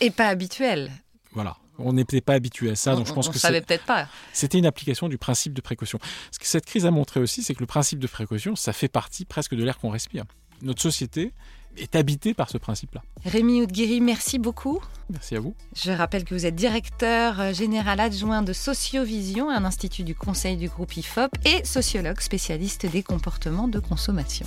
Et 0.00 0.10
pas 0.10 0.28
habituelle. 0.28 0.92
Voilà. 1.32 1.56
On 1.78 1.92
n'était 1.92 2.20
pas 2.20 2.34
habitué 2.34 2.70
à 2.70 2.76
ça, 2.76 2.94
donc 2.94 3.06
je 3.06 3.12
pense 3.12 3.28
on 3.28 3.32
que 3.32 3.38
savait 3.38 3.60
peut-être 3.60 3.84
pas. 3.84 4.08
C'était 4.32 4.58
une 4.58 4.66
application 4.66 5.08
du 5.08 5.18
principe 5.18 5.52
de 5.54 5.60
précaution. 5.60 5.98
Ce 6.30 6.38
que 6.38 6.46
cette 6.46 6.66
crise 6.66 6.86
a 6.86 6.90
montré 6.90 7.20
aussi, 7.20 7.42
c'est 7.42 7.54
que 7.54 7.60
le 7.60 7.66
principe 7.66 7.98
de 7.98 8.06
précaution, 8.06 8.54
ça 8.56 8.72
fait 8.72 8.88
partie 8.88 9.24
presque 9.24 9.54
de 9.54 9.64
l'air 9.64 9.78
qu'on 9.78 9.90
respire. 9.90 10.24
Notre 10.62 10.80
société 10.80 11.32
est 11.76 11.96
habitée 11.96 12.34
par 12.34 12.48
ce 12.48 12.58
principe-là. 12.58 13.02
Rémi 13.24 13.62
Oudguiri, 13.62 14.00
merci 14.00 14.38
beaucoup. 14.38 14.80
Merci 15.10 15.34
à 15.36 15.40
vous. 15.40 15.54
Je 15.74 15.90
rappelle 15.90 16.24
que 16.24 16.34
vous 16.34 16.46
êtes 16.46 16.54
directeur 16.54 17.52
général 17.52 17.98
adjoint 17.98 18.42
de 18.42 18.52
Sociovision, 18.52 19.50
un 19.50 19.64
institut 19.64 20.04
du 20.04 20.14
conseil 20.14 20.56
du 20.56 20.68
groupe 20.68 20.96
IFOP, 20.96 21.30
et 21.44 21.64
sociologue 21.64 22.20
spécialiste 22.20 22.86
des 22.86 23.02
comportements 23.02 23.68
de 23.68 23.80
consommation. 23.80 24.46